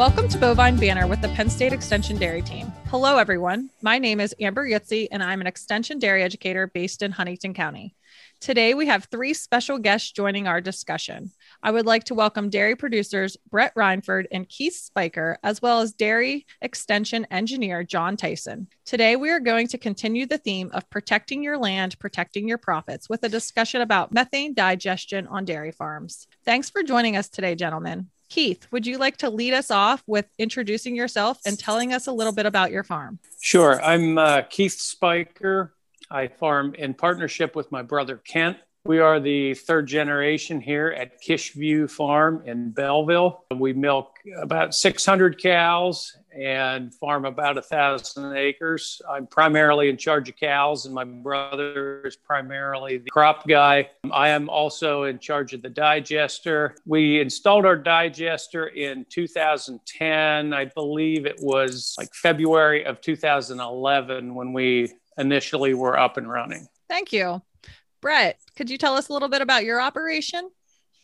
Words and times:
Welcome 0.00 0.28
to 0.28 0.38
Bovine 0.38 0.78
Banter 0.78 1.06
with 1.06 1.20
the 1.20 1.28
Penn 1.28 1.50
State 1.50 1.74
Extension 1.74 2.16
Dairy 2.16 2.40
Team. 2.40 2.72
Hello, 2.86 3.18
everyone. 3.18 3.68
My 3.82 3.98
name 3.98 4.18
is 4.18 4.34
Amber 4.40 4.66
Yutzy, 4.66 5.08
and 5.10 5.22
I'm 5.22 5.42
an 5.42 5.46
Extension 5.46 5.98
Dairy 5.98 6.22
Educator 6.22 6.68
based 6.68 7.02
in 7.02 7.12
Huntingdon 7.12 7.52
County. 7.52 7.94
Today, 8.40 8.72
we 8.72 8.86
have 8.86 9.04
three 9.04 9.34
special 9.34 9.76
guests 9.76 10.10
joining 10.10 10.48
our 10.48 10.62
discussion. 10.62 11.32
I 11.62 11.70
would 11.70 11.84
like 11.84 12.04
to 12.04 12.14
welcome 12.14 12.48
dairy 12.48 12.76
producers 12.76 13.36
Brett 13.50 13.74
Reinford 13.74 14.24
and 14.32 14.48
Keith 14.48 14.74
Spiker, 14.74 15.36
as 15.42 15.60
well 15.60 15.80
as 15.80 15.92
dairy 15.92 16.46
extension 16.62 17.26
engineer 17.30 17.84
John 17.84 18.16
Tyson. 18.16 18.68
Today, 18.86 19.16
we 19.16 19.28
are 19.28 19.38
going 19.38 19.66
to 19.66 19.76
continue 19.76 20.24
the 20.24 20.38
theme 20.38 20.70
of 20.72 20.88
protecting 20.88 21.42
your 21.42 21.58
land, 21.58 21.98
protecting 21.98 22.48
your 22.48 22.56
profits 22.56 23.10
with 23.10 23.22
a 23.24 23.28
discussion 23.28 23.82
about 23.82 24.14
methane 24.14 24.54
digestion 24.54 25.26
on 25.26 25.44
dairy 25.44 25.72
farms. 25.72 26.26
Thanks 26.46 26.70
for 26.70 26.82
joining 26.82 27.18
us 27.18 27.28
today, 27.28 27.54
gentlemen. 27.54 28.08
Keith, 28.30 28.68
would 28.70 28.86
you 28.86 28.96
like 28.96 29.16
to 29.18 29.28
lead 29.28 29.52
us 29.52 29.72
off 29.72 30.04
with 30.06 30.24
introducing 30.38 30.94
yourself 30.94 31.38
and 31.44 31.58
telling 31.58 31.92
us 31.92 32.06
a 32.06 32.12
little 32.12 32.32
bit 32.32 32.46
about 32.46 32.70
your 32.70 32.84
farm? 32.84 33.18
Sure. 33.40 33.82
I'm 33.82 34.16
uh, 34.16 34.42
Keith 34.42 34.78
Spiker. 34.78 35.74
I 36.12 36.28
farm 36.28 36.74
in 36.76 36.94
partnership 36.94 37.56
with 37.56 37.70
my 37.72 37.82
brother 37.82 38.16
Kent. 38.16 38.58
We 38.86 38.98
are 38.98 39.20
the 39.20 39.52
third 39.52 39.86
generation 39.86 40.58
here 40.58 40.88
at 40.88 41.22
Kishview 41.22 41.90
Farm 41.90 42.42
in 42.46 42.70
Belleville. 42.70 43.44
We 43.54 43.74
milk 43.74 44.16
about 44.40 44.74
600 44.74 45.40
cows 45.40 46.16
and 46.34 46.94
farm 46.94 47.26
about 47.26 47.62
thousand 47.66 48.34
acres. 48.34 49.02
I'm 49.08 49.26
primarily 49.26 49.90
in 49.90 49.98
charge 49.98 50.30
of 50.30 50.36
cows, 50.36 50.86
and 50.86 50.94
my 50.94 51.04
brother 51.04 52.06
is 52.06 52.16
primarily 52.16 52.96
the 52.98 53.10
crop 53.10 53.46
guy. 53.46 53.90
I 54.10 54.30
am 54.30 54.48
also 54.48 55.02
in 55.02 55.18
charge 55.18 55.52
of 55.52 55.60
the 55.60 55.68
digester. 55.68 56.74
We 56.86 57.20
installed 57.20 57.66
our 57.66 57.76
digester 57.76 58.68
in 58.68 59.04
2010. 59.10 60.54
I 60.54 60.64
believe 60.64 61.26
it 61.26 61.38
was 61.40 61.94
like 61.98 62.14
February 62.14 62.86
of 62.86 63.02
2011 63.02 64.34
when 64.34 64.54
we 64.54 64.90
initially 65.18 65.74
were 65.74 65.98
up 65.98 66.16
and 66.16 66.30
running. 66.30 66.66
Thank 66.88 67.12
you. 67.12 67.42
Brett, 68.00 68.38
could 68.56 68.70
you 68.70 68.78
tell 68.78 68.94
us 68.94 69.08
a 69.08 69.12
little 69.12 69.28
bit 69.28 69.42
about 69.42 69.64
your 69.64 69.80
operation? 69.80 70.50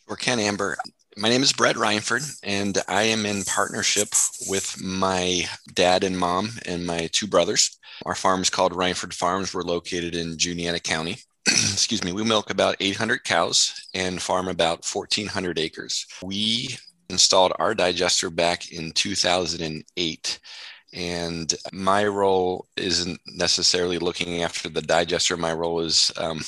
Or 0.08 0.16
Ken 0.16 0.38
Amber. 0.38 0.76
My 1.18 1.28
name 1.28 1.42
is 1.42 1.52
Brett 1.52 1.76
Reinford, 1.76 2.22
and 2.42 2.78
I 2.88 3.02
am 3.04 3.26
in 3.26 3.44
partnership 3.44 4.08
with 4.48 4.82
my 4.82 5.44
dad 5.72 6.04
and 6.04 6.18
mom 6.18 6.50
and 6.64 6.86
my 6.86 7.08
two 7.12 7.26
brothers. 7.26 7.78
Our 8.04 8.14
farm 8.14 8.42
is 8.42 8.50
called 8.50 8.72
Reinford 8.72 9.14
Farms. 9.14 9.52
We're 9.52 9.62
located 9.62 10.14
in 10.14 10.38
Juniata 10.38 10.80
County. 10.80 11.18
Excuse 11.46 12.04
me. 12.04 12.12
We 12.12 12.24
milk 12.24 12.50
about 12.50 12.76
800 12.80 13.24
cows 13.24 13.88
and 13.94 14.20
farm 14.20 14.48
about 14.48 14.86
1,400 14.86 15.58
acres. 15.58 16.06
We 16.22 16.76
installed 17.08 17.52
our 17.58 17.74
digester 17.74 18.30
back 18.30 18.72
in 18.72 18.92
2008 18.92 20.38
and 20.92 21.54
my 21.72 22.06
role 22.06 22.66
isn't 22.76 23.20
necessarily 23.26 23.98
looking 23.98 24.42
after 24.42 24.68
the 24.68 24.82
digester. 24.82 25.36
My 25.36 25.52
role 25.52 25.80
is 25.80 26.10
um, 26.16 26.40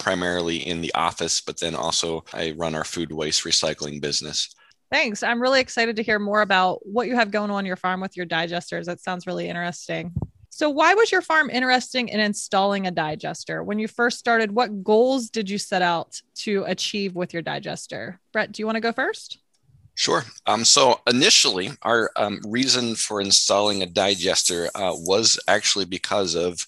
primarily 0.00 0.56
in 0.56 0.80
the 0.80 0.92
office, 0.94 1.40
but 1.40 1.60
then 1.60 1.76
also 1.76 2.24
I 2.32 2.52
run 2.56 2.74
our 2.74 2.84
food 2.84 3.12
waste 3.12 3.44
recycling 3.44 4.00
business. 4.00 4.52
Thanks. 4.90 5.22
I'm 5.22 5.40
really 5.40 5.60
excited 5.60 5.94
to 5.96 6.02
hear 6.02 6.18
more 6.18 6.42
about 6.42 6.84
what 6.84 7.06
you 7.06 7.14
have 7.14 7.30
going 7.30 7.52
on 7.52 7.64
your 7.64 7.76
farm 7.76 8.00
with 8.00 8.16
your 8.16 8.26
digesters. 8.26 8.86
That 8.86 9.00
sounds 9.00 9.26
really 9.26 9.48
interesting. 9.48 10.12
So, 10.52 10.68
why 10.68 10.94
was 10.94 11.12
your 11.12 11.22
farm 11.22 11.48
interesting 11.48 12.08
in 12.08 12.18
installing 12.18 12.88
a 12.88 12.90
digester? 12.90 13.62
When 13.62 13.78
you 13.78 13.86
first 13.86 14.18
started, 14.18 14.50
what 14.50 14.82
goals 14.82 15.30
did 15.30 15.48
you 15.48 15.58
set 15.58 15.80
out 15.80 16.20
to 16.38 16.64
achieve 16.66 17.14
with 17.14 17.32
your 17.32 17.42
digester? 17.42 18.18
Brett, 18.32 18.50
do 18.50 18.60
you 18.60 18.66
want 18.66 18.76
to 18.76 18.80
go 18.80 18.92
first? 18.92 19.38
Sure. 19.94 20.24
Um, 20.46 20.64
so 20.64 21.00
initially, 21.06 21.70
our 21.82 22.10
um, 22.16 22.40
reason 22.46 22.96
for 22.96 23.20
installing 23.20 23.82
a 23.82 23.86
digester 23.86 24.68
uh, 24.74 24.92
was 24.94 25.38
actually 25.46 25.84
because 25.84 26.34
of 26.34 26.66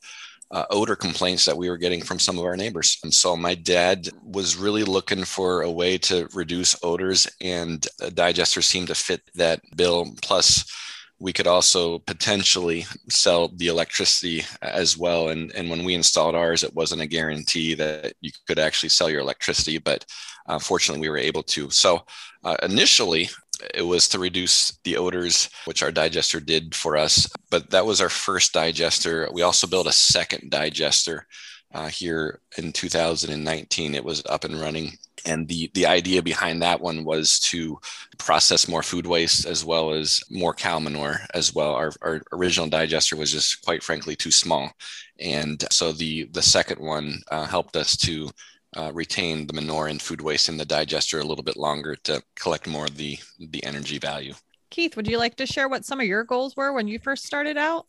uh, 0.52 0.66
odor 0.70 0.94
complaints 0.94 1.44
that 1.46 1.56
we 1.56 1.70
were 1.70 1.78
getting 1.78 2.02
from 2.02 2.18
some 2.18 2.38
of 2.38 2.44
our 2.44 2.56
neighbors. 2.56 2.98
And 3.02 3.12
so 3.12 3.34
my 3.36 3.54
dad 3.54 4.08
was 4.22 4.56
really 4.56 4.84
looking 4.84 5.24
for 5.24 5.62
a 5.62 5.70
way 5.70 5.98
to 5.98 6.28
reduce 6.34 6.76
odors, 6.84 7.26
and 7.40 7.86
a 8.00 8.10
digester 8.10 8.62
seemed 8.62 8.88
to 8.88 8.94
fit 8.94 9.22
that 9.34 9.60
bill. 9.76 10.14
Plus, 10.20 10.70
we 11.18 11.32
could 11.32 11.46
also 11.46 12.00
potentially 12.00 12.84
sell 13.08 13.48
the 13.56 13.68
electricity 13.68 14.44
as 14.60 14.98
well. 14.98 15.28
And, 15.28 15.52
and 15.54 15.70
when 15.70 15.84
we 15.84 15.94
installed 15.94 16.34
ours, 16.34 16.64
it 16.64 16.74
wasn't 16.74 17.02
a 17.02 17.06
guarantee 17.06 17.74
that 17.74 18.14
you 18.20 18.32
could 18.46 18.58
actually 18.58 18.88
sell 18.88 19.08
your 19.08 19.20
electricity, 19.20 19.78
but 19.78 20.04
uh, 20.46 20.58
fortunately, 20.58 21.00
we 21.00 21.08
were 21.08 21.18
able 21.18 21.44
to. 21.44 21.70
So 21.70 22.04
uh, 22.44 22.56
initially, 22.64 23.30
it 23.74 23.82
was 23.82 24.08
to 24.08 24.18
reduce 24.18 24.78
the 24.84 24.96
odors, 24.96 25.48
which 25.64 25.82
our 25.82 25.92
digester 25.92 26.40
did 26.40 26.74
for 26.74 26.96
us. 26.96 27.28
But 27.50 27.70
that 27.70 27.86
was 27.86 28.00
our 28.00 28.08
first 28.08 28.52
digester. 28.52 29.28
We 29.32 29.42
also 29.42 29.66
built 29.66 29.86
a 29.86 29.92
second 29.92 30.50
digester 30.50 31.26
uh, 31.74 31.88
here 31.88 32.40
in 32.58 32.72
2019. 32.72 33.94
It 33.94 34.04
was 34.04 34.22
up 34.28 34.44
and 34.44 34.60
running. 34.60 34.92
And 35.24 35.46
the, 35.46 35.70
the 35.74 35.86
idea 35.86 36.22
behind 36.22 36.60
that 36.62 36.80
one 36.80 37.04
was 37.04 37.38
to 37.40 37.78
process 38.18 38.68
more 38.68 38.82
food 38.82 39.06
waste 39.06 39.46
as 39.46 39.64
well 39.64 39.92
as 39.92 40.20
more 40.30 40.52
cow 40.52 40.78
manure 40.78 41.20
as 41.32 41.54
well. 41.54 41.74
Our, 41.74 41.92
our 42.02 42.22
original 42.32 42.68
digester 42.68 43.16
was 43.16 43.30
just 43.30 43.64
quite 43.64 43.82
frankly 43.82 44.16
too 44.16 44.32
small. 44.32 44.72
And 45.20 45.64
so 45.70 45.92
the, 45.92 46.24
the 46.32 46.42
second 46.42 46.80
one 46.80 47.20
uh, 47.30 47.46
helped 47.46 47.76
us 47.76 47.96
to 47.98 48.30
uh, 48.76 48.90
retain 48.92 49.46
the 49.46 49.52
manure 49.52 49.88
and 49.88 50.00
food 50.00 50.20
waste 50.20 50.48
in 50.48 50.56
the 50.56 50.64
digester 50.64 51.20
a 51.20 51.24
little 51.24 51.44
bit 51.44 51.56
longer 51.56 51.94
to 51.96 52.22
collect 52.36 52.66
more 52.66 52.86
of 52.86 52.96
the 52.96 53.18
the 53.38 53.62
energy 53.64 53.98
value. 53.98 54.34
Keith, 54.70 54.96
would 54.96 55.06
you 55.06 55.18
like 55.18 55.36
to 55.36 55.46
share 55.46 55.68
what 55.68 55.84
some 55.84 56.00
of 56.00 56.06
your 56.06 56.24
goals 56.24 56.56
were 56.56 56.72
when 56.72 56.88
you 56.88 56.98
first 56.98 57.26
started 57.26 57.58
out? 57.58 57.86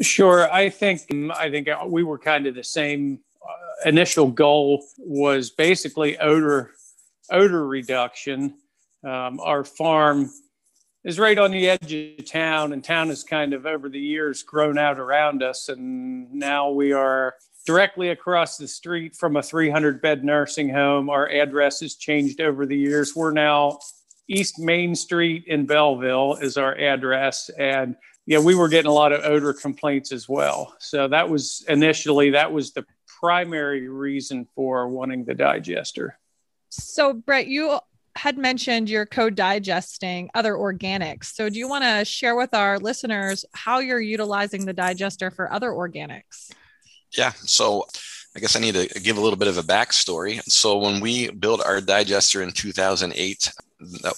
Sure. 0.00 0.50
I 0.52 0.68
think 0.68 1.02
I 1.34 1.50
think 1.50 1.68
we 1.86 2.02
were 2.02 2.18
kind 2.18 2.46
of 2.46 2.54
the 2.54 2.64
same. 2.64 3.20
Uh, 3.42 3.88
initial 3.88 4.30
goal 4.30 4.84
was 4.98 5.50
basically 5.50 6.18
odor 6.18 6.72
odor 7.30 7.66
reduction. 7.66 8.54
Um, 9.04 9.40
our 9.40 9.64
farm 9.64 10.30
is 11.04 11.18
right 11.18 11.38
on 11.38 11.50
the 11.50 11.68
edge 11.68 11.92
of 11.92 12.30
town, 12.30 12.72
and 12.72 12.82
town 12.82 13.08
has 13.08 13.24
kind 13.24 13.52
of 13.52 13.66
over 13.66 13.88
the 13.88 14.00
years 14.00 14.42
grown 14.42 14.78
out 14.78 14.98
around 14.98 15.42
us, 15.42 15.68
and 15.68 16.32
now 16.32 16.70
we 16.70 16.92
are 16.92 17.34
directly 17.66 18.10
across 18.10 18.56
the 18.56 18.68
street 18.68 19.16
from 19.16 19.36
a 19.36 19.42
300 19.42 20.02
bed 20.02 20.24
nursing 20.24 20.68
home. 20.68 21.08
Our 21.10 21.28
address 21.28 21.80
has 21.80 21.94
changed 21.94 22.40
over 22.40 22.66
the 22.66 22.76
years. 22.76 23.14
We're 23.14 23.32
now 23.32 23.78
East 24.28 24.58
Main 24.58 24.94
Street 24.94 25.44
in 25.46 25.66
Belleville 25.66 26.36
is 26.40 26.56
our 26.56 26.76
address. 26.76 27.50
And 27.58 27.96
yeah, 28.26 28.38
we 28.38 28.54
were 28.54 28.68
getting 28.68 28.90
a 28.90 28.94
lot 28.94 29.12
of 29.12 29.24
odor 29.24 29.52
complaints 29.52 30.12
as 30.12 30.28
well. 30.28 30.74
So 30.78 31.08
that 31.08 31.28
was 31.28 31.64
initially, 31.68 32.30
that 32.30 32.52
was 32.52 32.72
the 32.72 32.84
primary 33.20 33.88
reason 33.88 34.46
for 34.54 34.88
wanting 34.88 35.24
the 35.24 35.34
digester. 35.34 36.18
So, 36.70 37.12
Brett, 37.12 37.46
you 37.46 37.78
had 38.16 38.38
mentioned 38.38 38.90
you're 38.90 39.06
co-digesting 39.06 40.30
other 40.34 40.54
organics. 40.54 41.26
So 41.26 41.48
do 41.48 41.58
you 41.58 41.68
want 41.68 41.84
to 41.84 42.04
share 42.04 42.36
with 42.36 42.54
our 42.54 42.78
listeners 42.78 43.44
how 43.52 43.78
you're 43.78 44.00
utilizing 44.00 44.66
the 44.66 44.72
digester 44.72 45.30
for 45.30 45.52
other 45.52 45.70
organics? 45.70 46.50
Yeah. 47.16 47.32
So 47.36 47.86
I 48.34 48.40
guess 48.40 48.56
I 48.56 48.60
need 48.60 48.74
to 48.74 49.00
give 49.00 49.18
a 49.18 49.20
little 49.20 49.38
bit 49.38 49.48
of 49.48 49.58
a 49.58 49.62
backstory. 49.62 50.42
So 50.50 50.78
when 50.78 51.00
we 51.00 51.30
built 51.30 51.64
our 51.64 51.80
digester 51.80 52.42
in 52.42 52.52
2008, 52.52 53.52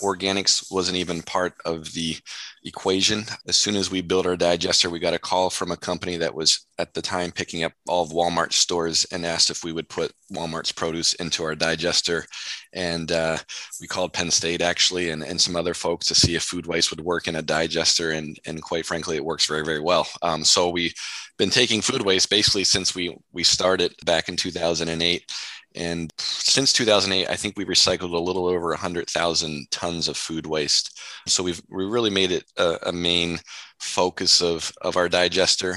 organics 0.02 0.70
wasn't 0.70 0.96
even 0.96 1.22
part 1.22 1.54
of 1.64 1.92
the 1.92 2.16
equation. 2.64 3.24
As 3.46 3.56
soon 3.56 3.76
as 3.76 3.90
we 3.90 4.00
built 4.00 4.26
our 4.26 4.36
digester, 4.36 4.90
we 4.90 4.98
got 4.98 5.14
a 5.14 5.18
call 5.18 5.50
from 5.50 5.70
a 5.70 5.76
company 5.76 6.16
that 6.16 6.34
was 6.34 6.66
at 6.78 6.94
the 6.94 7.02
time 7.02 7.30
picking 7.30 7.64
up 7.64 7.72
all 7.88 8.02
of 8.02 8.10
Walmart's 8.10 8.56
stores 8.56 9.04
and 9.12 9.24
asked 9.24 9.50
if 9.50 9.62
we 9.62 9.72
would 9.72 9.88
put 9.88 10.12
Walmart's 10.32 10.72
produce 10.72 11.14
into 11.14 11.44
our 11.44 11.54
digester. 11.54 12.24
And 12.72 13.12
uh, 13.12 13.38
we 13.80 13.86
called 13.86 14.12
Penn 14.12 14.30
State 14.30 14.62
actually 14.62 15.10
and, 15.10 15.22
and 15.22 15.40
some 15.40 15.56
other 15.56 15.74
folks 15.74 16.06
to 16.06 16.14
see 16.14 16.34
if 16.34 16.42
food 16.42 16.66
waste 16.66 16.90
would 16.90 17.00
work 17.00 17.28
in 17.28 17.36
a 17.36 17.42
digester. 17.42 18.12
And, 18.12 18.38
and 18.46 18.62
quite 18.62 18.86
frankly, 18.86 19.16
it 19.16 19.24
works 19.24 19.46
very, 19.46 19.64
very 19.64 19.80
well. 19.80 20.08
Um, 20.22 20.44
so 20.44 20.70
we've 20.70 20.94
been 21.38 21.50
taking 21.50 21.80
food 21.80 22.02
waste 22.02 22.30
basically 22.30 22.64
since 22.64 22.94
we 22.94 23.16
we 23.32 23.42
started 23.42 23.92
back 24.04 24.28
in 24.28 24.36
2008 24.36 25.24
and 25.74 26.12
since 26.18 26.72
2008 26.72 27.28
i 27.28 27.36
think 27.36 27.56
we 27.56 27.64
recycled 27.64 28.12
a 28.12 28.18
little 28.18 28.46
over 28.46 28.70
100000 28.70 29.66
tons 29.70 30.08
of 30.08 30.16
food 30.16 30.46
waste. 30.46 31.00
So 31.26 31.42
we've 31.42 31.62
we 31.70 31.84
really 31.84 32.10
made 32.10 32.32
it 32.32 32.44
a, 32.56 32.78
a 32.88 32.92
main 32.92 33.38
focus 33.78 34.40
of 34.42 34.72
of 34.82 34.96
our 34.96 35.08
digester. 35.08 35.76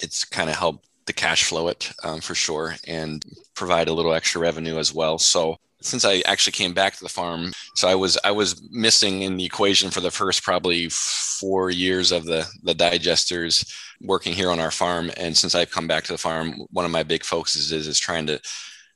It's 0.00 0.24
kind 0.24 0.50
of 0.50 0.56
helped 0.56 0.86
the 1.06 1.12
cash 1.12 1.44
flow 1.44 1.68
it 1.68 1.90
um, 2.04 2.20
for 2.20 2.34
sure 2.34 2.74
and 2.86 3.24
provide 3.54 3.88
a 3.88 3.92
little 3.92 4.12
extra 4.12 4.40
revenue 4.40 4.78
as 4.78 4.92
well. 4.92 5.18
So 5.18 5.56
since 5.80 6.04
I 6.04 6.22
actually 6.26 6.52
came 6.52 6.74
back 6.74 6.94
to 6.94 7.02
the 7.02 7.08
farm, 7.08 7.52
so 7.74 7.88
I 7.88 7.94
was 7.94 8.18
I 8.24 8.30
was 8.30 8.68
missing 8.70 9.22
in 9.22 9.36
the 9.36 9.44
equation 9.44 9.90
for 9.90 10.00
the 10.00 10.10
first 10.10 10.42
probably 10.42 10.88
four 10.90 11.70
years 11.70 12.12
of 12.12 12.24
the 12.24 12.46
the 12.62 12.74
digesters 12.74 13.66
working 14.00 14.32
here 14.32 14.50
on 14.50 14.60
our 14.60 14.70
farm. 14.70 15.10
And 15.16 15.36
since 15.36 15.54
I've 15.54 15.70
come 15.70 15.88
back 15.88 16.04
to 16.04 16.12
the 16.12 16.18
farm, 16.18 16.66
one 16.70 16.84
of 16.84 16.90
my 16.90 17.02
big 17.02 17.24
focuses 17.24 17.72
is 17.72 17.86
is 17.86 17.98
trying 17.98 18.26
to 18.26 18.40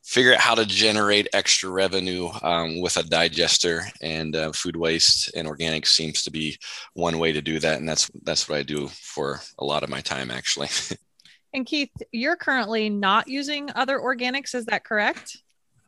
figure 0.03 0.35
out 0.35 0.41
how 0.41 0.55
to 0.55 0.67
generate 0.67 1.29
extra 1.33 1.71
revenue 1.71 2.29
um, 2.43 2.81
with 2.81 2.97
a 2.97 3.03
digester 3.03 3.83
and 4.01 4.35
uh, 4.35 4.53
food 4.53 4.77
waste 4.77 5.31
and 5.37 5.47
organic 5.47 5.87
seems 5.87 6.23
to 6.23 6.31
be 6.31 6.59
one 6.95 7.19
way 7.19 7.33
to 7.33 7.41
do 7.41 7.59
that 7.59 7.79
and 7.79 7.89
that's 7.89 8.11
that's 8.25 8.49
what 8.49 8.59
i 8.59 8.63
do 8.63 8.89
for 8.89 9.41
a 9.59 9.65
lot 9.65 9.83
of 9.83 9.89
my 9.89 10.01
time 10.01 10.31
actually 10.31 10.69
and 11.55 11.67
keith 11.67 11.91
you're 12.11 12.37
currently 12.37 12.91
not 12.91 13.29
using 13.29 13.71
other 13.75 13.99
organics 13.99 14.55
is 14.55 14.67
that 14.67 14.85
correct 14.85 15.39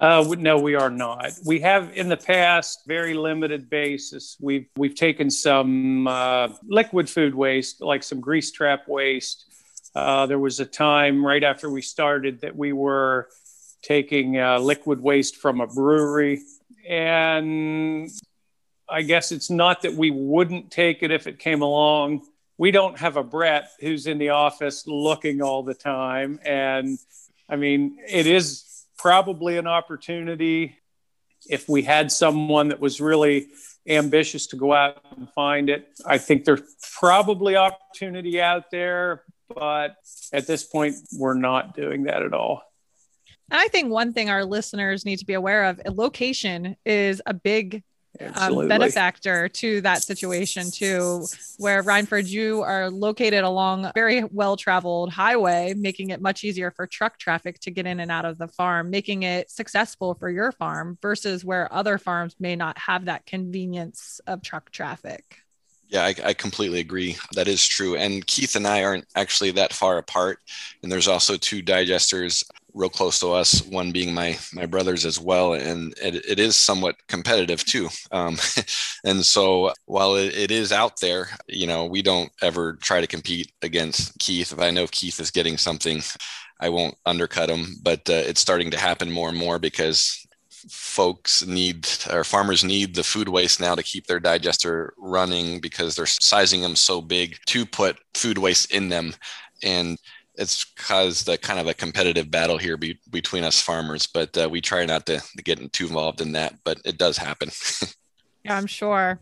uh, 0.01 0.35
no, 0.39 0.59
we 0.59 0.75
are 0.75 0.91
not. 0.91 1.31
We 1.47 1.61
have 1.61 1.97
in 1.97 2.09
the 2.09 2.17
past, 2.17 2.81
very 2.87 3.15
limited 3.15 3.71
basis. 3.71 4.37
We've 4.41 4.67
we've 4.77 4.97
taken 4.97 5.31
some 5.31 6.09
uh, 6.09 6.49
liquid 6.67 7.09
food 7.09 7.35
waste, 7.35 7.81
like 7.81 8.03
some 8.03 8.21
grease 8.21 8.51
trap 8.51 8.89
waste. 8.89 9.47
Uh, 9.95 10.27
there 10.27 10.39
was 10.39 10.59
a 10.59 10.67
time 10.67 11.25
right 11.25 11.45
after 11.45 11.71
we 11.71 11.81
started 11.81 12.41
that 12.41 12.57
we 12.57 12.73
were 12.73 13.29
taking 13.85 14.39
uh, 14.39 14.59
liquid 14.59 15.01
waste 15.01 15.37
from 15.37 15.61
a 15.61 15.67
brewery. 15.67 16.43
And 16.89 18.11
I 18.89 19.03
guess 19.03 19.31
it's 19.31 19.51
not 19.51 19.83
that 19.83 19.95
we 19.95 20.11
wouldn't 20.11 20.71
take 20.71 21.03
it 21.03 21.11
if 21.11 21.27
it 21.27 21.39
came 21.39 21.63
along. 21.63 22.23
We 22.59 22.71
don't 22.71 22.99
have 22.99 23.17
a 23.17 23.23
Brett 23.23 23.71
who's 23.81 24.07
in 24.07 24.19
the 24.19 24.31
office 24.31 24.87
looking 24.87 25.43
all 25.43 25.63
the 25.63 25.75
time. 25.75 26.41
And 26.45 26.99
I 27.49 27.57
mean, 27.57 27.99
it 28.09 28.27
is 28.27 28.85
probably 28.99 29.59
an 29.59 29.67
opportunity 29.67 30.79
if 31.49 31.69
we 31.69 31.83
had 31.83 32.11
someone 32.11 32.69
that 32.69 32.81
was 32.81 33.01
really 33.01 33.49
ambitious 33.87 34.47
to 34.49 34.57
go 34.57 34.73
out 34.73 35.05
and 35.17 35.29
find 35.33 35.69
it. 35.69 35.87
I 36.07 36.17
think 36.19 36.45
there's 36.45 36.63
probably 36.99 37.57
opportunity 37.57 38.41
out 38.41 38.71
there, 38.71 39.25
but 39.55 39.97
at 40.33 40.47
this 40.47 40.65
point, 40.65 40.97
we're 41.13 41.35
not 41.35 41.77
doing 41.77 42.05
that 42.05 42.23
at 42.23 42.33
all. 42.33 42.63
I 43.51 43.69
think 43.69 43.91
one 43.91 44.13
thing 44.13 44.31
our 44.31 44.45
listeners 44.45 45.05
need 45.05 45.19
to 45.19 45.27
be 45.27 45.35
aware 45.35 45.65
of 45.65 45.81
location 45.87 46.77
is 46.85 47.21
a 47.27 47.35
big 47.35 47.83
um, 48.37 48.69
benefactor 48.69 49.49
to 49.49 49.81
that 49.81 50.03
situation 50.03 50.71
too 50.71 51.27
where 51.59 51.83
Reinford 51.83 52.29
you 52.29 52.63
are 52.63 52.89
located 52.91 53.43
along 53.43 53.87
a 53.87 53.93
very 53.95 54.23
well 54.25 54.57
traveled 54.57 55.13
highway 55.13 55.75
making 55.77 56.11
it 56.11 56.21
much 56.21 56.45
easier 56.45 56.71
for 56.71 56.87
truck 56.87 57.19
traffic 57.19 57.59
to 57.61 57.71
get 57.71 57.87
in 57.87 58.01
and 58.01 58.13
out 58.13 58.25
of 58.25 58.39
the 58.39 58.47
farm 58.47 58.91
making 58.91 59.25
it 59.25 59.51
successful 59.51 60.15
for 60.15 60.31
your 60.31 60.53
farm 60.53 60.97
versus 61.03 61.45
where 61.45 61.73
other 61.73 61.99
farms 61.99 62.37
may 62.39 62.55
not 62.55 62.79
have 62.79 63.07
that 63.07 63.27
convenience 63.27 64.21
of 64.27 64.43
truck 64.43 64.71
traffic 64.71 65.39
yeah, 65.89 66.05
I, 66.05 66.15
I, 66.25 66.35
completely 66.35 66.81
agree. 66.81 67.17
That 67.35 67.49
is 67.49 67.67
true. 67.67 67.97
And 67.97 68.27
Keith 68.27 68.57
and 68.57 68.67
I 68.67 68.83
aren't 68.83 69.07
actually 69.15 69.53
that 69.53 69.73
far 69.73 69.99
apart. 69.99 70.39
And 70.83 70.91
there's 70.91 71.09
also 71.09 71.37
two 71.37 71.63
digesters 71.63 72.43
real 72.75 72.91
close 72.91 73.21
to 73.21 73.29
us, 73.33 73.63
one 73.63 73.93
being 73.93 74.13
my 74.13 74.37
my 74.53 74.67
brothers 74.67 75.05
as 75.07 75.19
well, 75.19 75.55
and 75.55 75.95
it, 76.03 76.17
it 76.29 76.39
is 76.39 76.57
somewhat 76.57 76.97
competitive 77.09 77.65
too. 77.65 77.89
Um, 78.11 78.37
and 79.05 79.25
so 79.25 79.73
while 79.87 80.17
it, 80.17 80.37
it 80.37 80.51
is 80.51 80.73
out 80.73 81.01
there, 81.01 81.29
you 81.47 81.67
know, 81.67 81.87
we 81.87 82.03
don't 82.03 82.31
ever 82.43 82.75
try 82.75 83.01
to 83.01 83.07
compete 83.07 83.53
against 83.63 84.19
Keith. 84.19 84.53
If 84.53 84.61
I 84.61 84.71
know 84.71 84.87
Keith 84.89 85.21
is 85.21 85.31
getting 85.31 85.57
something, 85.57 86.03
I 86.61 86.69
won't 86.69 86.97
undercut 87.07 87.51
him. 87.51 87.77
But 87.83 88.09
uh, 88.11 88.15
it's 88.15 88.41
starting 88.41 88.71
to 88.73 88.79
happen 88.79 89.11
more 89.11 89.29
and 89.29 89.39
more 89.39 89.59
because 89.59 90.24
folks 90.69 91.47
need 91.47 91.89
or 92.11 92.25
farmers 92.25 92.65
need 92.65 92.95
the 92.95 93.05
food 93.05 93.29
waste 93.29 93.61
now 93.61 93.75
to 93.75 93.83
keep 93.83 94.07
their 94.07 94.21
digester 94.21 94.95
running 94.99 95.61
because 95.61 95.95
they're 95.95 96.07
sizing 96.07 96.63
them 96.63 96.77
so 96.77 97.01
big 97.01 97.37
to 97.47 97.65
put 97.67 97.99
food 98.15 98.39
waste 98.39 98.71
in 98.73 98.89
them 98.89 99.15
and 99.63 99.99
it's 100.37 100.65
caused 100.65 101.29
a 101.29 101.39
kind 101.39 101.61
of 101.61 101.67
a 101.67 101.75
competitive 101.75 102.31
battle 102.31 102.59
here 102.59 102.77
be, 102.77 102.99
between 103.11 103.45
us 103.45 103.61
farmers, 103.61 104.07
but 104.07 104.37
uh, 104.37 104.49
we 104.49 104.61
try 104.61 104.85
not 104.85 105.07
to, 105.07 105.19
to, 105.19 105.43
get 105.43 105.73
too 105.73 105.87
involved 105.87 106.21
in 106.21 106.33
that, 106.33 106.55
but 106.65 106.81
it 106.85 106.99
does 106.99 107.17
happen. 107.17 107.51
yeah, 108.45 108.57
I'm 108.57 108.67
sure. 108.67 109.21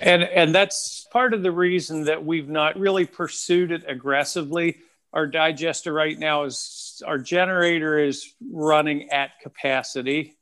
And 0.00 0.22
and 0.22 0.54
that's 0.54 1.06
part 1.12 1.34
of 1.34 1.42
the 1.42 1.50
reason 1.50 2.04
that 2.04 2.24
we've 2.24 2.48
not 2.48 2.78
really 2.78 3.06
pursued 3.06 3.72
it 3.72 3.84
aggressively. 3.88 4.78
Our 5.12 5.26
digester 5.26 5.92
right 5.92 6.18
now 6.18 6.44
is 6.44 7.02
our 7.06 7.18
generator 7.18 7.98
is 7.98 8.34
running 8.52 9.10
at 9.10 9.40
capacity, 9.40 10.37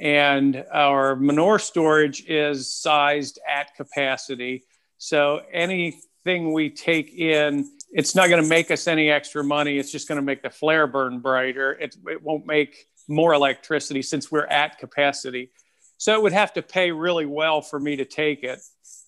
and 0.00 0.64
our 0.72 1.16
manure 1.16 1.58
storage 1.58 2.24
is 2.28 2.72
sized 2.72 3.38
at 3.48 3.74
capacity. 3.76 4.64
So 4.98 5.42
anything 5.52 6.52
we 6.52 6.70
take 6.70 7.12
in 7.14 7.68
it's 7.94 8.16
not 8.16 8.28
going 8.28 8.42
to 8.42 8.48
make 8.48 8.72
us 8.72 8.88
any 8.88 9.08
extra 9.08 9.44
money. 9.44 9.78
It's 9.78 9.92
just 9.92 10.08
going 10.08 10.16
to 10.16 10.22
make 10.22 10.42
the 10.42 10.50
flare 10.50 10.88
burn 10.88 11.20
brighter. 11.20 11.72
It, 11.72 11.96
it 12.08 12.20
won't 12.22 12.44
make 12.44 12.88
more 13.06 13.32
electricity 13.32 14.02
since 14.02 14.32
we're 14.32 14.46
at 14.46 14.78
capacity. 14.78 15.52
So 15.96 16.12
it 16.14 16.22
would 16.22 16.32
have 16.32 16.52
to 16.54 16.62
pay 16.62 16.90
really 16.90 17.24
well 17.24 17.62
for 17.62 17.78
me 17.78 17.96
to 17.96 18.04
take 18.04 18.42
it. 18.42 18.58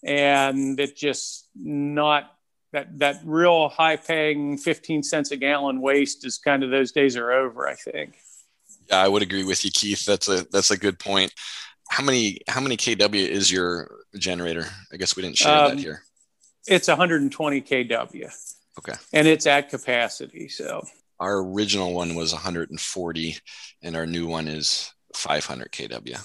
And 0.05 0.79
it 0.79 0.97
just 0.97 1.49
not 1.57 2.31
that, 2.73 2.97
that 3.01 3.23
real 3.25 3.69
high 3.69 3.97
paying 3.97 4.57
15 4.57 5.03
cents 5.03 5.33
a 5.33 5.37
gallon 5.37 5.81
waste 5.81 6.25
is 6.25 6.39
kind 6.39 6.63
of 6.63 6.71
those 6.71 6.93
days 6.93 7.17
are 7.17 7.33
over, 7.33 7.67
I 7.67 7.75
think. 7.75 8.17
Yeah, 8.89 9.01
I 9.01 9.09
would 9.09 9.23
agree 9.23 9.45
with 9.45 9.65
you, 9.65 9.71
Keith. 9.71 10.05
That's 10.05 10.29
a, 10.29 10.47
that's 10.51 10.71
a 10.71 10.77
good 10.77 10.99
point. 10.99 11.33
How 11.89 12.03
many, 12.03 12.41
how 12.49 12.61
many 12.61 12.77
KW 12.77 13.29
is 13.29 13.51
your 13.51 13.91
generator? 14.19 14.67
I 14.93 14.97
guess 14.97 15.17
we 15.17 15.23
didn't 15.23 15.39
share 15.39 15.57
um, 15.57 15.71
that 15.71 15.79
here. 15.79 16.03
It's 16.67 16.89
120 16.89 17.63
KW. 17.63 18.33
Okay. 18.79 18.93
And 19.13 19.29
it's 19.29 19.47
at 19.47 19.71
capacity. 19.71 20.49
So 20.49 20.83
our 21.19 21.39
original 21.39 21.95
one 21.95 22.15
was 22.15 22.33
140 22.33 23.37
and 23.83 23.97
our 23.97 24.07
new 24.07 24.27
one 24.27 24.49
is 24.49 24.93
500 25.15 25.71
kW. 25.71 26.21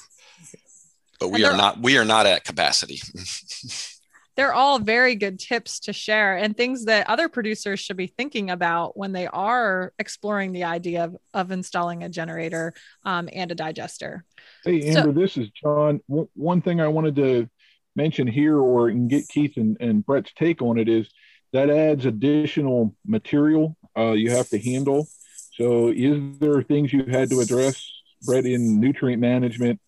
But 1.19 1.29
we 1.29 1.45
are 1.45 1.55
not 1.55 1.79
we 1.79 1.99
are 1.99 2.05
not 2.05 2.25
at 2.25 2.43
capacity. 2.43 2.99
they're 4.35 4.53
all 4.53 4.79
very 4.79 5.15
good 5.15 5.39
tips 5.39 5.79
to 5.81 5.93
share 5.93 6.37
and 6.37 6.55
things 6.55 6.85
that 6.85 7.09
other 7.09 7.27
producers 7.27 7.79
should 7.79 7.97
be 7.97 8.07
thinking 8.07 8.49
about 8.49 8.97
when 8.97 9.11
they 9.11 9.27
are 9.27 9.93
exploring 9.99 10.51
the 10.51 10.63
idea 10.63 11.05
of, 11.05 11.17
of 11.33 11.51
installing 11.51 12.03
a 12.03 12.09
generator 12.09 12.73
um, 13.03 13.27
and 13.33 13.51
a 13.51 13.55
digester. 13.55 14.23
Hey, 14.63 14.89
Amber, 14.89 15.13
so, 15.13 15.19
this 15.19 15.37
is 15.37 15.49
John. 15.49 16.01
one 16.07 16.61
thing 16.61 16.79
I 16.79 16.87
wanted 16.87 17.15
to 17.17 17.49
mention 17.95 18.27
here 18.27 18.57
or 18.57 18.89
get 18.89 19.27
Keith 19.27 19.57
and, 19.57 19.77
and 19.79 20.05
Brett's 20.05 20.31
take 20.33 20.61
on 20.61 20.77
it 20.79 20.87
is 20.87 21.09
that 21.53 21.69
adds 21.69 22.05
additional 22.05 22.95
material 23.05 23.75
uh, 23.97 24.11
you 24.11 24.31
have 24.31 24.47
to 24.49 24.59
handle. 24.59 25.07
So, 25.53 25.89
is 25.89 26.39
there 26.39 26.61
things 26.61 26.93
you 26.93 27.03
had 27.05 27.29
to 27.31 27.41
address, 27.41 27.85
Brett, 28.23 28.45
in 28.45 28.79
nutrient 28.79 29.21
management 29.21 29.81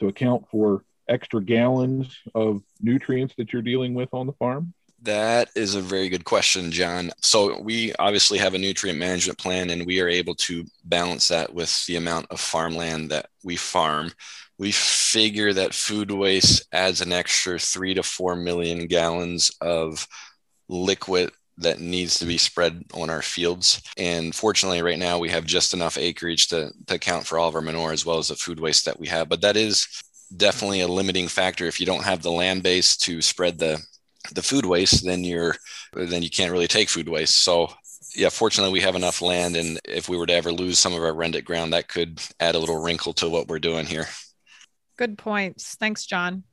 to 0.00 0.08
account 0.08 0.46
for 0.50 0.84
extra 1.08 1.42
gallons 1.42 2.16
of 2.34 2.62
nutrients 2.80 3.34
that 3.36 3.52
you're 3.52 3.62
dealing 3.62 3.94
with 3.94 4.08
on 4.12 4.26
the 4.26 4.32
farm? 4.34 4.72
That 5.02 5.50
is 5.54 5.74
a 5.74 5.82
very 5.82 6.08
good 6.08 6.24
question, 6.24 6.70
John. 6.70 7.10
So, 7.20 7.60
we 7.60 7.92
obviously 7.96 8.38
have 8.38 8.54
a 8.54 8.58
nutrient 8.58 8.98
management 8.98 9.38
plan 9.38 9.68
and 9.68 9.84
we 9.84 10.00
are 10.00 10.08
able 10.08 10.34
to 10.36 10.64
balance 10.84 11.28
that 11.28 11.52
with 11.52 11.84
the 11.86 11.96
amount 11.96 12.26
of 12.30 12.40
farmland 12.40 13.10
that 13.10 13.26
we 13.42 13.56
farm. 13.56 14.12
We 14.56 14.72
figure 14.72 15.52
that 15.52 15.74
food 15.74 16.10
waste 16.10 16.66
adds 16.72 17.00
an 17.00 17.12
extra 17.12 17.58
three 17.58 17.92
to 17.94 18.02
four 18.02 18.34
million 18.34 18.86
gallons 18.86 19.50
of 19.60 20.06
liquid 20.68 21.32
that 21.58 21.80
needs 21.80 22.18
to 22.18 22.26
be 22.26 22.38
spread 22.38 22.82
on 22.94 23.10
our 23.10 23.22
fields. 23.22 23.80
And 23.96 24.34
fortunately, 24.34 24.82
right 24.82 24.98
now 24.98 25.18
we 25.18 25.28
have 25.28 25.44
just 25.44 25.74
enough 25.74 25.98
acreage 25.98 26.48
to, 26.48 26.72
to 26.86 26.94
account 26.94 27.26
for 27.26 27.38
all 27.38 27.48
of 27.48 27.54
our 27.54 27.60
manure 27.60 27.92
as 27.92 28.04
well 28.04 28.18
as 28.18 28.28
the 28.28 28.34
food 28.34 28.58
waste 28.58 28.86
that 28.86 28.98
we 28.98 29.06
have. 29.08 29.28
But 29.28 29.42
that 29.42 29.56
is 29.56 29.86
definitely 30.36 30.80
a 30.80 30.88
limiting 30.88 31.28
factor. 31.28 31.66
If 31.66 31.80
you 31.80 31.86
don't 31.86 32.04
have 32.04 32.22
the 32.22 32.32
land 32.32 32.62
base 32.62 32.96
to 32.98 33.22
spread 33.22 33.58
the 33.58 33.84
the 34.32 34.42
food 34.42 34.64
waste, 34.64 35.04
then 35.04 35.24
you're 35.24 35.56
then 35.92 36.22
you 36.22 36.30
can't 36.30 36.52
really 36.52 36.68
take 36.68 36.88
food 36.88 37.08
waste. 37.08 37.42
So 37.42 37.72
yeah, 38.14 38.28
fortunately 38.28 38.72
we 38.72 38.80
have 38.80 38.94
enough 38.94 39.22
land, 39.22 39.56
and 39.56 39.80
if 39.84 40.08
we 40.08 40.16
were 40.16 40.26
to 40.26 40.34
ever 40.34 40.52
lose 40.52 40.78
some 40.78 40.94
of 40.94 41.02
our 41.02 41.14
rented 41.14 41.44
ground, 41.44 41.72
that 41.72 41.88
could 41.88 42.20
add 42.40 42.54
a 42.54 42.58
little 42.58 42.82
wrinkle 42.82 43.12
to 43.14 43.28
what 43.28 43.48
we're 43.48 43.58
doing 43.58 43.86
here. 43.86 44.06
Good 44.96 45.18
points. 45.18 45.74
Thanks, 45.74 46.06
John. 46.06 46.44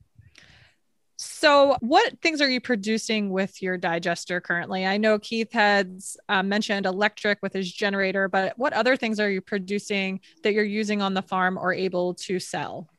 So, 1.23 1.77
what 1.81 2.19
things 2.21 2.41
are 2.41 2.49
you 2.49 2.59
producing 2.59 3.29
with 3.29 3.61
your 3.61 3.77
digester 3.77 4.41
currently? 4.41 4.87
I 4.87 4.97
know 4.97 5.19
Keith 5.19 5.53
has 5.53 6.17
uh, 6.27 6.41
mentioned 6.41 6.87
electric 6.87 7.37
with 7.43 7.53
his 7.53 7.71
generator, 7.71 8.27
but 8.27 8.57
what 8.57 8.73
other 8.73 8.97
things 8.97 9.19
are 9.19 9.29
you 9.29 9.39
producing 9.39 10.19
that 10.41 10.53
you're 10.53 10.63
using 10.63 10.99
on 10.99 11.13
the 11.13 11.21
farm 11.21 11.59
or 11.59 11.73
able 11.73 12.15
to 12.15 12.39
sell? 12.39 12.89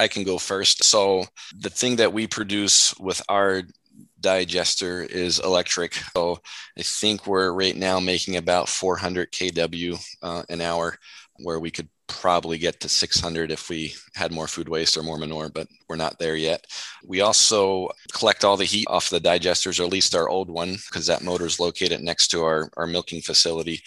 I 0.00 0.08
can 0.08 0.24
go 0.24 0.38
first. 0.38 0.84
So, 0.84 1.24
the 1.56 1.70
thing 1.70 1.96
that 1.96 2.12
we 2.12 2.26
produce 2.26 2.94
with 2.98 3.22
our 3.28 3.62
digester 4.20 5.02
is 5.02 5.38
electric. 5.38 5.94
So, 6.14 6.38
I 6.78 6.82
think 6.82 7.26
we're 7.26 7.52
right 7.52 7.76
now 7.76 8.00
making 8.00 8.36
about 8.36 8.68
400 8.68 9.30
kW 9.30 10.00
uh, 10.22 10.42
an 10.48 10.60
hour, 10.60 10.96
where 11.36 11.60
we 11.60 11.70
could 11.70 11.88
probably 12.10 12.58
get 12.58 12.80
to 12.80 12.88
600 12.88 13.50
if 13.50 13.68
we 13.68 13.94
had 14.14 14.32
more 14.32 14.48
food 14.48 14.68
waste 14.68 14.96
or 14.96 15.02
more 15.02 15.16
manure, 15.18 15.48
but 15.48 15.68
we're 15.88 15.96
not 15.96 16.18
there 16.18 16.36
yet. 16.36 16.66
We 17.06 17.20
also 17.20 17.88
collect 18.12 18.44
all 18.44 18.56
the 18.56 18.64
heat 18.64 18.86
off 18.88 19.10
the 19.10 19.20
digesters, 19.20 19.78
or 19.78 19.84
at 19.84 19.92
least 19.92 20.14
our 20.14 20.28
old 20.28 20.50
one, 20.50 20.72
because 20.72 21.06
that 21.06 21.22
motor 21.22 21.46
is 21.46 21.60
located 21.60 22.00
next 22.00 22.28
to 22.28 22.42
our, 22.42 22.70
our 22.76 22.86
milking 22.86 23.22
facility. 23.22 23.80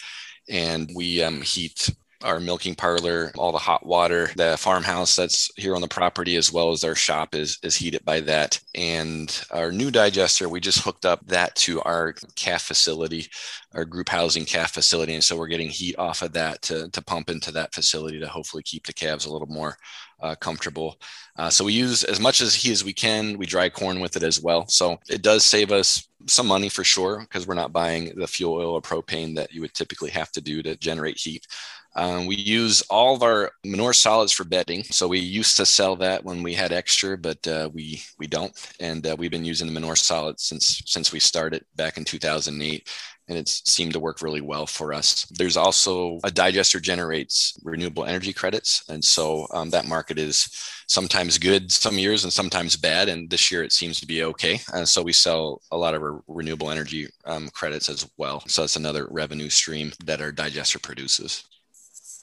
And 0.48 0.90
we 0.94 1.22
um, 1.22 1.42
heat 1.42 1.90
our 2.24 2.40
milking 2.40 2.74
parlor, 2.74 3.30
all 3.36 3.52
the 3.52 3.58
hot 3.58 3.86
water, 3.86 4.30
the 4.36 4.56
farmhouse 4.58 5.14
that's 5.14 5.50
here 5.56 5.74
on 5.74 5.82
the 5.82 5.88
property, 5.88 6.36
as 6.36 6.52
well 6.52 6.72
as 6.72 6.82
our 6.82 6.94
shop 6.94 7.34
is, 7.34 7.58
is 7.62 7.76
heated 7.76 8.04
by 8.04 8.20
that. 8.20 8.60
And 8.74 9.46
our 9.50 9.70
new 9.70 9.90
digester, 9.90 10.48
we 10.48 10.60
just 10.60 10.80
hooked 10.82 11.04
up 11.04 11.26
that 11.26 11.54
to 11.56 11.80
our 11.82 12.14
calf 12.34 12.62
facility, 12.62 13.28
our 13.74 13.84
group 13.84 14.08
housing 14.08 14.44
calf 14.44 14.72
facility. 14.72 15.14
And 15.14 15.22
so 15.22 15.36
we're 15.36 15.48
getting 15.48 15.68
heat 15.68 15.96
off 15.98 16.22
of 16.22 16.32
that 16.32 16.62
to, 16.62 16.88
to 16.90 17.02
pump 17.02 17.30
into 17.30 17.52
that 17.52 17.74
facility 17.74 18.18
to 18.18 18.28
hopefully 18.28 18.62
keep 18.62 18.86
the 18.86 18.92
calves 18.92 19.26
a 19.26 19.32
little 19.32 19.48
more 19.48 19.76
uh, 20.20 20.34
comfortable. 20.34 20.96
Uh, 21.36 21.50
so 21.50 21.64
we 21.64 21.72
use 21.72 22.04
as 22.04 22.20
much 22.20 22.40
as 22.40 22.54
he 22.54 22.70
as 22.72 22.84
we 22.84 22.92
can. 22.92 23.38
We 23.38 23.46
dry 23.46 23.68
corn 23.68 24.00
with 24.00 24.16
it 24.16 24.22
as 24.22 24.40
well. 24.40 24.66
So 24.68 24.98
it 25.08 25.22
does 25.22 25.44
save 25.44 25.72
us 25.72 26.08
some 26.26 26.46
money 26.46 26.68
for 26.68 26.84
sure 26.84 27.20
because 27.20 27.46
we're 27.46 27.54
not 27.54 27.72
buying 27.72 28.12
the 28.16 28.26
fuel 28.26 28.54
oil 28.54 28.72
or 28.72 28.80
propane 28.80 29.34
that 29.36 29.52
you 29.52 29.60
would 29.60 29.74
typically 29.74 30.10
have 30.10 30.30
to 30.32 30.40
do 30.40 30.62
to 30.62 30.76
generate 30.76 31.18
heat. 31.18 31.46
Um, 31.96 32.26
we 32.26 32.36
use 32.36 32.82
all 32.90 33.14
of 33.14 33.22
our 33.22 33.52
manure 33.64 33.92
solids 33.92 34.32
for 34.32 34.44
bedding. 34.44 34.82
So 34.84 35.06
we 35.06 35.20
used 35.20 35.56
to 35.58 35.66
sell 35.66 35.94
that 35.96 36.24
when 36.24 36.42
we 36.42 36.52
had 36.54 36.72
extra, 36.72 37.16
but 37.16 37.46
uh, 37.46 37.70
we 37.72 38.02
we 38.18 38.26
don't, 38.26 38.52
and 38.80 39.06
uh, 39.06 39.14
we've 39.16 39.30
been 39.30 39.44
using 39.44 39.66
the 39.66 39.72
manure 39.72 39.96
solids 39.96 40.42
since 40.42 40.82
since 40.86 41.12
we 41.12 41.20
started 41.20 41.64
back 41.76 41.96
in 41.96 42.04
2008 42.04 42.88
and 43.28 43.38
it's 43.38 43.62
seemed 43.70 43.92
to 43.92 44.00
work 44.00 44.22
really 44.22 44.40
well 44.40 44.66
for 44.66 44.92
us. 44.92 45.26
There's 45.30 45.56
also 45.56 46.20
a 46.24 46.30
digester 46.30 46.80
generates 46.80 47.58
renewable 47.62 48.04
energy 48.04 48.32
credits, 48.32 48.84
and 48.88 49.04
so 49.04 49.46
um, 49.52 49.70
that 49.70 49.86
market 49.86 50.18
is 50.18 50.48
sometimes 50.86 51.38
good 51.38 51.72
some 51.72 51.98
years 51.98 52.24
and 52.24 52.32
sometimes 52.32 52.76
bad. 52.76 53.08
And 53.08 53.30
this 53.30 53.50
year 53.50 53.62
it 53.62 53.72
seems 53.72 54.00
to 54.00 54.06
be 54.06 54.22
okay. 54.24 54.60
And 54.72 54.88
so 54.88 55.02
we 55.02 55.12
sell 55.12 55.62
a 55.70 55.76
lot 55.76 55.94
of 55.94 56.02
our 56.02 56.22
renewable 56.28 56.70
energy 56.70 57.08
um, 57.24 57.48
credits 57.50 57.88
as 57.88 58.08
well. 58.16 58.42
So 58.46 58.62
that's 58.62 58.76
another 58.76 59.06
revenue 59.10 59.50
stream 59.50 59.92
that 60.04 60.20
our 60.20 60.32
digester 60.32 60.78
produces. 60.78 61.44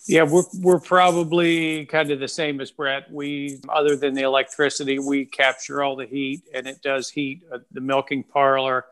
Yeah, 0.07 0.23
we're 0.23 0.43
we're 0.59 0.79
probably 0.79 1.85
kind 1.85 2.09
of 2.09 2.19
the 2.19 2.27
same 2.27 2.59
as 2.59 2.71
Brett. 2.71 3.11
We, 3.11 3.59
other 3.69 3.95
than 3.95 4.15
the 4.15 4.23
electricity, 4.23 4.97
we 4.97 5.25
capture 5.25 5.83
all 5.83 5.95
the 5.95 6.07
heat, 6.07 6.41
and 6.55 6.65
it 6.65 6.81
does 6.81 7.07
heat 7.09 7.43
uh, 7.53 7.59
the 7.71 7.81
milking 7.81 8.23
parlor 8.23 8.85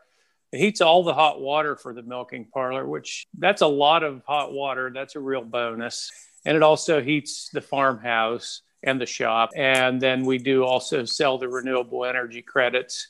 heats 0.52 0.80
all 0.80 1.04
the 1.04 1.14
hot 1.14 1.40
water 1.40 1.76
for 1.76 1.94
the 1.94 2.02
milking 2.02 2.46
parlor, 2.52 2.86
which 2.86 3.26
that's 3.38 3.62
a 3.62 3.66
lot 3.66 4.02
of 4.02 4.22
hot 4.26 4.52
water. 4.52 4.90
That's 4.92 5.16
a 5.16 5.20
real 5.20 5.44
bonus. 5.44 6.10
And 6.44 6.56
it 6.56 6.62
also 6.62 7.00
heats 7.00 7.50
the 7.52 7.60
farmhouse 7.60 8.62
and 8.82 9.00
the 9.00 9.06
shop. 9.06 9.50
And 9.54 10.00
then 10.00 10.24
we 10.24 10.38
do 10.38 10.64
also 10.64 11.04
sell 11.04 11.38
the 11.38 11.48
renewable 11.48 12.04
energy 12.04 12.42
credits. 12.42 13.08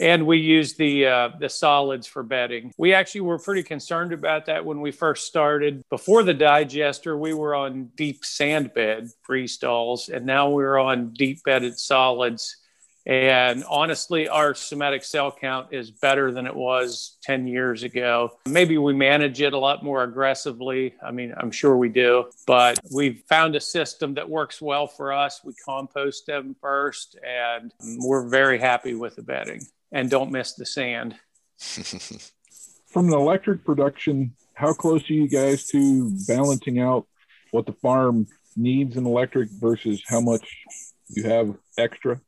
And 0.00 0.26
we 0.26 0.38
use 0.38 0.74
the 0.74 1.06
uh, 1.06 1.28
the 1.38 1.48
solids 1.48 2.06
for 2.06 2.22
bedding. 2.22 2.72
We 2.78 2.94
actually 2.94 3.20
were 3.20 3.38
pretty 3.38 3.62
concerned 3.62 4.12
about 4.12 4.46
that 4.46 4.64
when 4.64 4.80
we 4.80 4.90
first 4.90 5.26
started. 5.26 5.82
Before 5.90 6.22
the 6.22 6.34
digester, 6.34 7.16
we 7.16 7.34
were 7.34 7.54
on 7.54 7.90
deep 7.94 8.24
sand 8.24 8.72
bed 8.72 9.10
free 9.22 9.46
stalls, 9.46 10.08
and 10.08 10.24
now 10.24 10.48
we're 10.48 10.78
on 10.78 11.12
deep 11.12 11.44
bedded 11.44 11.78
solids 11.78 12.56
and 13.04 13.64
honestly, 13.68 14.28
our 14.28 14.54
somatic 14.54 15.02
cell 15.04 15.32
count 15.32 15.68
is 15.72 15.90
better 15.90 16.30
than 16.30 16.46
it 16.46 16.54
was 16.54 17.16
10 17.22 17.46
years 17.46 17.82
ago. 17.82 18.38
Maybe 18.46 18.78
we 18.78 18.94
manage 18.94 19.40
it 19.40 19.52
a 19.52 19.58
lot 19.58 19.82
more 19.82 20.04
aggressively. 20.04 20.94
I 21.04 21.10
mean, 21.10 21.34
I'm 21.36 21.50
sure 21.50 21.76
we 21.76 21.88
do, 21.88 22.30
but 22.46 22.78
we've 22.94 23.22
found 23.28 23.56
a 23.56 23.60
system 23.60 24.14
that 24.14 24.28
works 24.28 24.62
well 24.62 24.86
for 24.86 25.12
us. 25.12 25.40
We 25.44 25.54
compost 25.64 26.26
them 26.26 26.54
first, 26.60 27.18
and 27.26 27.72
we're 27.98 28.28
very 28.28 28.58
happy 28.58 28.94
with 28.94 29.16
the 29.16 29.22
bedding 29.22 29.66
and 29.90 30.08
don't 30.08 30.30
miss 30.30 30.54
the 30.54 30.66
sand. 30.66 31.16
From 32.86 33.08
an 33.08 33.14
electric 33.14 33.64
production, 33.64 34.34
how 34.54 34.74
close 34.74 35.08
are 35.08 35.14
you 35.14 35.28
guys 35.28 35.66
to 35.68 36.10
balancing 36.28 36.78
out 36.78 37.06
what 37.50 37.66
the 37.66 37.72
farm 37.72 38.26
needs 38.56 38.96
in 38.96 39.06
electric 39.06 39.48
versus 39.50 40.02
how 40.06 40.20
much 40.20 40.46
you 41.08 41.24
have 41.24 41.54
extra? 41.78 42.20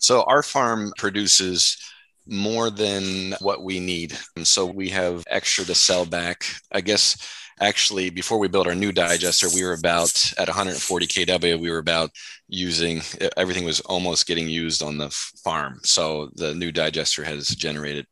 So 0.00 0.22
our 0.24 0.42
farm 0.42 0.92
produces 0.98 1.76
more 2.26 2.70
than 2.70 3.34
what 3.40 3.62
we 3.62 3.80
need. 3.80 4.16
And 4.36 4.46
so 4.46 4.66
we 4.66 4.88
have 4.90 5.24
extra 5.28 5.64
to 5.64 5.74
sell 5.74 6.04
back. 6.04 6.44
I 6.72 6.80
guess 6.80 7.16
actually 7.60 8.08
before 8.08 8.38
we 8.38 8.48
built 8.48 8.66
our 8.66 8.74
new 8.74 8.92
digester, 8.92 9.48
we 9.54 9.62
were 9.62 9.74
about 9.74 10.32
at 10.38 10.48
140 10.48 11.06
kW, 11.06 11.60
we 11.60 11.70
were 11.70 11.78
about 11.78 12.10
using 12.48 13.02
everything 13.36 13.64
was 13.64 13.80
almost 13.80 14.26
getting 14.26 14.48
used 14.48 14.82
on 14.82 14.96
the 14.96 15.10
farm. 15.44 15.80
So 15.82 16.30
the 16.34 16.54
new 16.54 16.72
digester 16.72 17.22
has 17.24 17.48
generated 17.48 18.06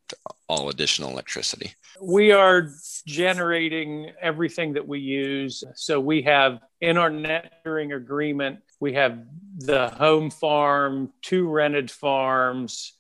all 0.48 0.68
additional 0.68 1.10
electricity. 1.10 1.72
We 2.00 2.32
are 2.32 2.68
generating 3.06 4.12
everything 4.20 4.74
that 4.74 4.86
we 4.86 5.00
use. 5.00 5.64
So 5.74 5.98
we 5.98 6.22
have 6.22 6.60
in 6.80 6.96
our 6.96 7.10
net 7.10 7.52
agreement, 7.66 8.60
we 8.80 8.94
have 8.94 9.24
the 9.58 9.88
home 9.90 10.30
farm, 10.30 11.12
two 11.22 11.48
rented 11.48 11.90
farms, 11.90 12.94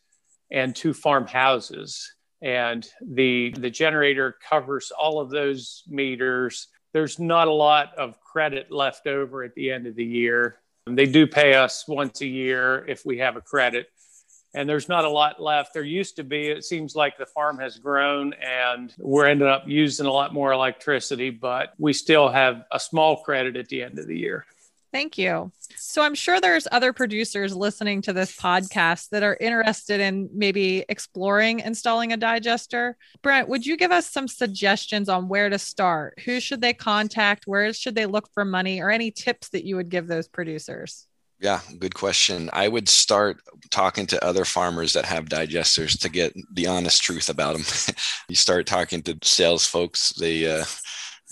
and 0.50 0.74
two 0.74 0.92
farmhouses. 0.92 2.12
And 2.40 2.88
the 3.00 3.54
the 3.58 3.70
generator 3.70 4.36
covers 4.48 4.92
all 4.92 5.20
of 5.20 5.30
those 5.30 5.82
meters. 5.88 6.68
There's 6.92 7.18
not 7.18 7.48
a 7.48 7.52
lot 7.52 7.96
of 7.96 8.20
credit 8.20 8.70
left 8.70 9.06
over 9.06 9.42
at 9.42 9.54
the 9.54 9.70
end 9.70 9.86
of 9.86 9.96
the 9.96 10.04
year. 10.04 10.60
They 10.86 11.06
do 11.06 11.26
pay 11.26 11.54
us 11.54 11.86
once 11.86 12.20
a 12.22 12.26
year 12.26 12.84
if 12.88 13.04
we 13.04 13.18
have 13.18 13.36
a 13.36 13.40
credit, 13.40 13.88
and 14.54 14.68
there's 14.68 14.88
not 14.88 15.04
a 15.04 15.10
lot 15.10 15.42
left. 15.42 15.74
There 15.74 15.82
used 15.82 16.16
to 16.16 16.24
be. 16.24 16.46
It 16.46 16.64
seems 16.64 16.94
like 16.94 17.18
the 17.18 17.26
farm 17.26 17.58
has 17.58 17.78
grown 17.78 18.32
and 18.34 18.94
we're 18.98 19.26
ending 19.26 19.48
up 19.48 19.64
using 19.66 20.06
a 20.06 20.12
lot 20.12 20.32
more 20.32 20.52
electricity, 20.52 21.30
but 21.30 21.74
we 21.78 21.92
still 21.92 22.28
have 22.28 22.64
a 22.72 22.80
small 22.80 23.22
credit 23.22 23.56
at 23.56 23.68
the 23.68 23.82
end 23.82 23.98
of 23.98 24.06
the 24.06 24.16
year. 24.16 24.46
Thank 24.92 25.18
you. 25.18 25.52
So 25.76 26.02
I'm 26.02 26.14
sure 26.14 26.40
there's 26.40 26.66
other 26.72 26.92
producers 26.92 27.54
listening 27.54 28.00
to 28.02 28.12
this 28.12 28.34
podcast 28.36 29.10
that 29.10 29.22
are 29.22 29.36
interested 29.38 30.00
in 30.00 30.30
maybe 30.32 30.84
exploring 30.88 31.60
installing 31.60 32.12
a 32.12 32.16
digester. 32.16 32.96
Brent, 33.22 33.48
would 33.48 33.66
you 33.66 33.76
give 33.76 33.92
us 33.92 34.10
some 34.10 34.28
suggestions 34.28 35.08
on 35.08 35.28
where 35.28 35.50
to 35.50 35.58
start? 35.58 36.18
Who 36.24 36.40
should 36.40 36.62
they 36.62 36.72
contact? 36.72 37.46
Where 37.46 37.72
should 37.72 37.94
they 37.94 38.06
look 38.06 38.30
for 38.32 38.44
money 38.44 38.80
or 38.80 38.90
any 38.90 39.10
tips 39.10 39.50
that 39.50 39.64
you 39.64 39.76
would 39.76 39.90
give 39.90 40.06
those 40.06 40.28
producers? 40.28 41.06
Yeah, 41.40 41.60
good 41.78 41.94
question. 41.94 42.50
I 42.52 42.66
would 42.66 42.88
start 42.88 43.40
talking 43.70 44.06
to 44.06 44.24
other 44.24 44.44
farmers 44.44 44.94
that 44.94 45.04
have 45.04 45.26
digesters 45.26 45.98
to 46.00 46.08
get 46.08 46.34
the 46.52 46.66
honest 46.66 47.02
truth 47.02 47.28
about 47.28 47.56
them. 47.56 47.94
you 48.28 48.34
start 48.34 48.66
talking 48.66 49.02
to 49.02 49.18
sales 49.22 49.64
folks, 49.64 50.12
they 50.18 50.50
uh, 50.50 50.64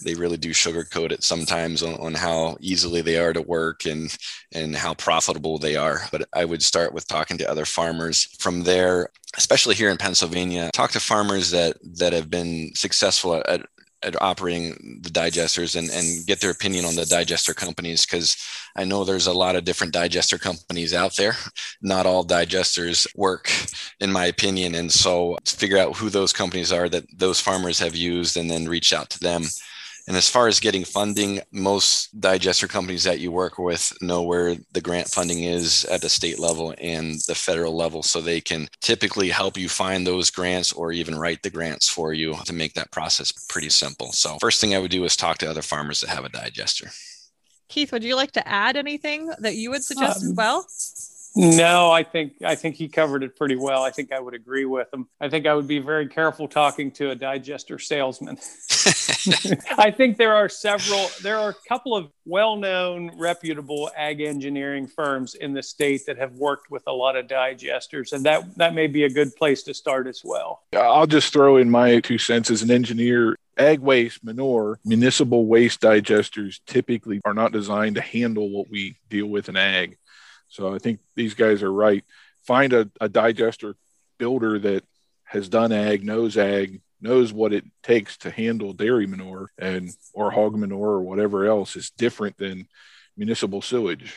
they 0.03 0.15
really 0.15 0.37
do 0.37 0.51
sugarcoat 0.51 1.11
it 1.11 1.23
sometimes 1.23 1.83
on, 1.83 1.95
on 1.95 2.15
how 2.15 2.57
easily 2.61 3.01
they 3.01 3.19
are 3.19 3.33
to 3.33 3.43
work 3.43 3.87
and 3.87 4.17
and 4.53 4.77
how 4.77 4.95
profitable 4.95 5.59
they 5.59 5.77
are. 5.77 6.03
But 6.13 6.29
I 6.35 6.45
would 6.45 6.63
start 6.63 6.93
with 6.93 7.07
talking 7.07 7.39
to 7.39 7.51
other 7.51 7.65
farmers. 7.65 8.25
From 8.39 8.63
there, 8.63 9.09
especially 9.37 9.75
here 9.75 9.91
in 9.91 9.97
Pennsylvania, 9.97 10.71
talk 10.73 10.91
to 10.93 11.01
farmers 11.01 11.51
that 11.51 11.77
that 11.99 12.13
have 12.13 12.31
been 12.31 12.73
successful 12.75 13.43
at, 13.49 13.67
at 14.03 14.23
operating 14.23 15.01
the 15.03 15.11
digesters 15.11 15.77
and, 15.77 15.89
and 15.91 16.27
get 16.27 16.41
their 16.41 16.51
opinion 16.51 16.85
on 16.85 16.95
the 16.95 17.07
digester 17.07 17.55
companies 17.55 18.05
because 18.05 18.37
I 18.77 18.85
know 18.85 19.05
there's 19.05 19.27
a 19.27 19.33
lot 19.33 19.57
of 19.57 19.65
different 19.65 19.95
digester 19.95 20.39
companies 20.39 20.93
out 20.93 21.17
there. 21.17 21.35
Not 21.81 22.05
all 22.05 22.25
digesters 22.25 23.07
work, 23.17 23.51
in 24.01 24.13
my 24.13 24.27
opinion. 24.27 24.75
And 24.75 24.93
so 24.93 25.39
figure 25.47 25.79
out 25.79 25.97
who 25.97 26.11
those 26.11 26.33
companies 26.33 26.71
are 26.71 26.89
that 26.91 27.05
those 27.19 27.41
farmers 27.41 27.79
have 27.79 27.97
used 27.97 28.37
and 28.37 28.51
then 28.51 28.69
reach 28.69 28.93
out 28.93 29.09
to 29.11 29.21
them 29.21 29.45
and 30.07 30.17
as 30.17 30.29
far 30.29 30.47
as 30.47 30.61
getting 30.61 30.85
funding, 30.85 31.41
most 31.51 32.21
digester 32.21 32.69
companies 32.69 33.05
that 33.05 33.19
you 33.19 33.33
work 33.33 33.59
with 33.59 33.93
know 34.01 34.23
where 34.23 34.57
the 34.73 34.81
grant 34.81 35.09
funding 35.09 35.43
is 35.43 35.85
at 35.87 36.01
the 36.01 36.09
state 36.09 36.39
level 36.39 36.75
and 36.79 37.21
the 37.27 37.35
federal 37.35 37.77
level. 37.77 38.03
So 38.03 38.21
they 38.21 38.41
can 38.41 38.69
typically 38.81 39.31
help 39.31 39.59
you 39.59 39.69
find 39.69 40.07
those 40.07 40.31
grants 40.31 40.73
or 40.73 40.93
even 40.93 41.19
write 41.19 41.43
the 41.43 41.51
grants 41.51 41.89
for 41.89 42.13
you 42.13 42.37
to 42.45 42.53
make 42.53 42.75
that 42.75 42.93
process 42.93 43.33
pretty 43.49 43.71
simple. 43.71 44.13
So, 44.13 44.39
first 44.41 44.61
thing 44.61 44.75
I 44.75 44.79
would 44.79 44.91
do 44.91 45.05
is 45.05 45.17
talk 45.17 45.39
to 45.39 45.51
other 45.51 45.63
farmers 45.63 46.01
that 46.01 46.11
have 46.11 46.25
a 46.25 46.29
digester. 46.29 46.91
Keith, 47.69 47.91
would 47.91 48.05
you 48.05 48.15
like 48.15 48.33
to 48.33 48.47
add 48.47 48.77
anything 48.77 49.33
that 49.41 49.57
you 49.57 49.71
would 49.71 49.83
suggest 49.83 50.23
um, 50.23 50.31
as 50.31 50.37
well? 50.37 50.67
No, 51.39 51.91
I 51.91 52.03
think 52.03 52.43
I 52.43 52.55
think 52.55 52.77
he 52.77 52.89
covered 52.89 53.23
it 53.23 53.37
pretty 53.37 53.57
well. 53.57 53.83
I 53.83 53.91
think 53.91 54.11
I 54.11 54.19
would 54.19 54.33
agree 54.33 54.65
with 54.65 54.89
him. 54.91 55.07
I 55.21 55.29
think 55.29 55.47
I 55.47 55.53
would 55.53 55.69
be 55.69 55.79
very 55.81 56.09
careful 56.09 56.49
talking 56.49 56.91
to 56.93 57.11
a 57.11 57.15
digester 57.15 57.79
salesman. 57.79 58.39
I 59.77 59.91
think 59.91 60.17
there 60.17 60.35
are 60.35 60.49
several 60.49 61.11
there 61.23 61.37
are 61.37 61.51
a 61.51 61.69
couple 61.69 61.95
of 61.95 62.11
well-known 62.25 63.19
reputable 63.19 63.91
ag 63.95 64.23
engineering 64.23 64.87
firms 64.87 65.35
in 65.35 65.53
the 65.53 65.63
state 65.63 66.07
that 66.07 66.17
have 66.17 66.33
worked 66.33 66.71
with 66.71 66.85
a 66.87 66.93
lot 66.93 67.17
of 67.17 67.27
digesters 67.27 68.15
and 68.15 68.25
that 68.25 68.57
that 68.57 68.75
may 68.75 68.87
be 68.87 69.05
a 69.05 69.11
good 69.11 69.37
place 69.37 69.63
to 69.65 69.75
start 69.75 70.07
as 70.07 70.23
well. 70.25 70.63
I'll 70.73 71.07
just 71.07 71.35
throw 71.35 71.59
in 71.59 71.71
my 71.71 72.01
two 72.01 72.17
cents 72.17 72.51
as 72.51 72.63
an 72.63 72.71
engineer 72.71 73.37
ag 73.59 73.81
waste, 73.81 74.25
manure, 74.25 74.79
municipal 74.87 75.45
waste 75.45 75.83
digesters 75.83 76.61
typically 76.67 77.21
are 77.27 77.35
not 77.35 77.53
designed 77.53 77.97
to 77.97 78.03
handle 78.03 78.49
what 78.49 78.71
we 78.71 78.97
deal 79.11 79.27
with 79.27 79.51
in 79.51 79.57
ag. 79.57 79.99
So 80.49 80.75
I 80.75 80.79
think 80.79 81.01
these 81.15 81.35
guys 81.35 81.63
are 81.63 81.73
right. 81.73 82.05
Find 82.45 82.73
a, 82.73 82.91
a 83.01 83.09
digester 83.09 83.77
builder 84.19 84.59
that 84.59 84.85
has 85.25 85.49
done 85.49 85.73
ag, 85.73 86.05
knows 86.05 86.37
ag, 86.37 86.81
knows 87.01 87.33
what 87.33 87.53
it 87.53 87.65
takes 87.83 88.17
to 88.19 88.31
handle 88.31 88.73
dairy 88.73 89.07
manure 89.07 89.51
and 89.59 89.91
or 90.15 90.31
hog 90.31 90.57
manure 90.57 90.91
or 90.91 91.03
whatever 91.03 91.47
else 91.47 91.77
is 91.77 91.91
different 91.91 92.37
than 92.39 92.67
municipal 93.17 93.61
sewage. 93.61 94.15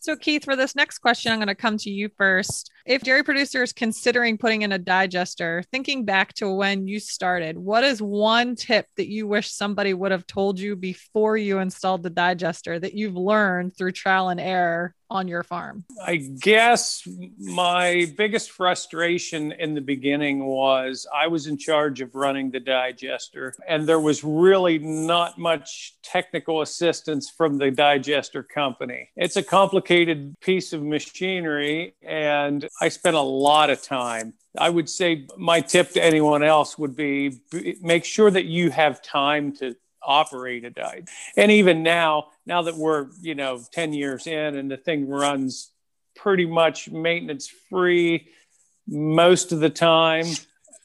So, 0.00 0.14
Keith, 0.14 0.44
for 0.44 0.54
this 0.54 0.76
next 0.76 0.98
question, 0.98 1.32
I'm 1.32 1.38
going 1.38 1.48
to 1.48 1.56
come 1.56 1.78
to 1.78 1.90
you 1.90 2.10
first. 2.16 2.70
If 2.84 3.02
dairy 3.02 3.24
producers 3.24 3.72
considering 3.72 4.38
putting 4.38 4.62
in 4.62 4.70
a 4.70 4.78
digester, 4.78 5.64
thinking 5.72 6.04
back 6.04 6.32
to 6.34 6.48
when 6.48 6.86
you 6.86 7.00
started, 7.00 7.58
what 7.58 7.82
is 7.82 8.00
one 8.00 8.54
tip 8.54 8.86
that 8.98 9.08
you 9.08 9.26
wish 9.26 9.50
somebody 9.50 9.94
would 9.94 10.12
have 10.12 10.24
told 10.24 10.60
you 10.60 10.76
before 10.76 11.36
you 11.36 11.58
installed 11.58 12.04
the 12.04 12.10
digester 12.10 12.78
that 12.78 12.94
you've 12.94 13.16
learned 13.16 13.76
through 13.76 13.92
trial 13.92 14.28
and 14.28 14.38
error 14.38 14.94
on 15.10 15.28
your 15.28 15.42
farm? 15.42 15.84
I 16.04 16.16
guess 16.16 17.06
my 17.38 18.12
biggest 18.16 18.50
frustration 18.50 19.52
in 19.52 19.74
the 19.74 19.80
beginning 19.80 20.44
was 20.44 21.06
I 21.14 21.26
was 21.28 21.46
in 21.46 21.58
charge 21.58 22.00
of 22.00 22.14
running 22.14 22.50
the 22.50 22.60
digester, 22.60 23.54
and 23.66 23.86
there 23.86 24.00
was 24.00 24.24
really 24.24 24.78
not 24.78 25.38
much 25.38 25.94
technical 26.02 26.62
assistance 26.62 27.30
from 27.30 27.58
the 27.58 27.70
digester 27.70 28.42
company. 28.42 29.10
It's 29.16 29.36
a 29.36 29.42
complicated 29.42 30.34
piece 30.40 30.72
of 30.72 30.82
machinery, 30.82 31.94
and 32.02 32.68
I 32.80 32.88
spent 32.88 33.16
a 33.16 33.20
lot 33.20 33.70
of 33.70 33.82
time 33.82 34.34
I 34.58 34.70
would 34.70 34.88
say 34.88 35.26
my 35.36 35.60
tip 35.60 35.90
to 35.92 36.02
anyone 36.02 36.42
else 36.42 36.78
would 36.78 36.96
be 36.96 37.40
make 37.80 38.04
sure 38.04 38.30
that 38.30 38.46
you 38.46 38.70
have 38.70 39.02
time 39.02 39.54
to 39.56 39.76
operate 40.06 40.64
a 40.64 40.70
diet. 40.70 41.08
And 41.36 41.50
even 41.50 41.82
now, 41.82 42.28
now 42.46 42.62
that 42.62 42.76
we're, 42.76 43.08
you 43.20 43.34
know, 43.34 43.60
10 43.72 43.92
years 43.92 44.26
in 44.26 44.56
and 44.56 44.70
the 44.70 44.76
thing 44.76 45.08
runs 45.08 45.70
pretty 46.14 46.46
much 46.46 46.90
maintenance 46.90 47.52
free 47.68 48.28
most 48.86 49.52
of 49.52 49.60
the 49.60 49.70
time 49.70 50.26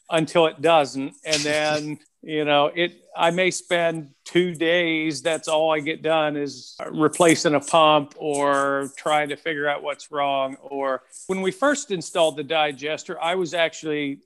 until 0.09 0.47
it 0.47 0.61
doesn't. 0.61 1.13
And 1.25 1.41
then, 1.41 1.99
you 2.21 2.45
know, 2.45 2.67
it, 2.67 2.93
I 3.15 3.31
may 3.31 3.51
spend 3.51 4.11
two 4.25 4.53
days. 4.53 5.21
That's 5.21 5.47
all 5.47 5.71
I 5.71 5.79
get 5.79 6.01
done 6.01 6.37
is 6.37 6.75
replacing 6.91 7.55
a 7.55 7.59
pump 7.59 8.13
or 8.17 8.91
trying 8.97 9.29
to 9.29 9.35
figure 9.35 9.67
out 9.67 9.83
what's 9.83 10.11
wrong. 10.11 10.55
Or 10.61 11.03
when 11.27 11.41
we 11.41 11.51
first 11.51 11.91
installed 11.91 12.37
the 12.37 12.43
digester, 12.43 13.21
I 13.21 13.35
was 13.35 13.53
actually 13.53 14.19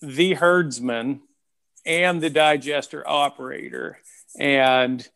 the 0.00 0.34
herdsman 0.34 1.22
and 1.86 2.20
the 2.20 2.30
digester 2.30 3.08
operator. 3.08 3.98
And 4.38 5.06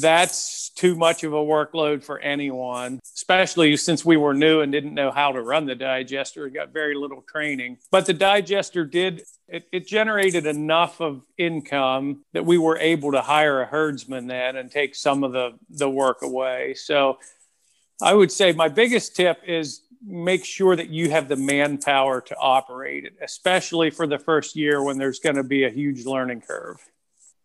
that's 0.00 0.70
too 0.70 0.96
much 0.96 1.22
of 1.22 1.32
a 1.32 1.36
workload 1.36 2.02
for 2.02 2.18
anyone, 2.18 3.00
especially 3.14 3.76
since 3.76 4.04
we 4.04 4.16
were 4.16 4.34
new 4.34 4.60
and 4.60 4.72
didn't 4.72 4.94
know 4.94 5.10
how 5.10 5.32
to 5.32 5.40
run 5.40 5.66
the 5.66 5.74
digester. 5.74 6.48
Got 6.48 6.72
very 6.72 6.96
little 6.96 7.22
training. 7.22 7.78
But 7.90 8.06
the 8.06 8.14
digester 8.14 8.84
did, 8.84 9.22
it, 9.46 9.66
it, 9.72 9.86
generated 9.86 10.46
enough 10.46 11.00
of 11.00 11.22
income 11.36 12.24
that 12.32 12.44
we 12.44 12.58
were 12.58 12.78
able 12.78 13.12
to 13.12 13.20
hire 13.20 13.62
a 13.62 13.66
herdsman 13.66 14.26
then 14.26 14.56
and 14.56 14.70
take 14.70 14.94
some 14.94 15.22
of 15.22 15.32
the, 15.32 15.52
the 15.70 15.88
work 15.88 16.22
away. 16.22 16.74
So 16.74 17.18
I 18.02 18.14
would 18.14 18.32
say 18.32 18.52
my 18.52 18.68
biggest 18.68 19.14
tip 19.14 19.40
is 19.46 19.82
make 20.04 20.44
sure 20.44 20.76
that 20.76 20.90
you 20.90 21.10
have 21.10 21.28
the 21.28 21.36
manpower 21.36 22.20
to 22.20 22.36
operate 22.36 23.04
it, 23.04 23.14
especially 23.22 23.90
for 23.90 24.06
the 24.06 24.18
first 24.18 24.56
year 24.56 24.82
when 24.82 24.98
there's 24.98 25.18
going 25.18 25.36
to 25.36 25.44
be 25.44 25.64
a 25.64 25.70
huge 25.70 26.04
learning 26.04 26.40
curve. 26.40 26.78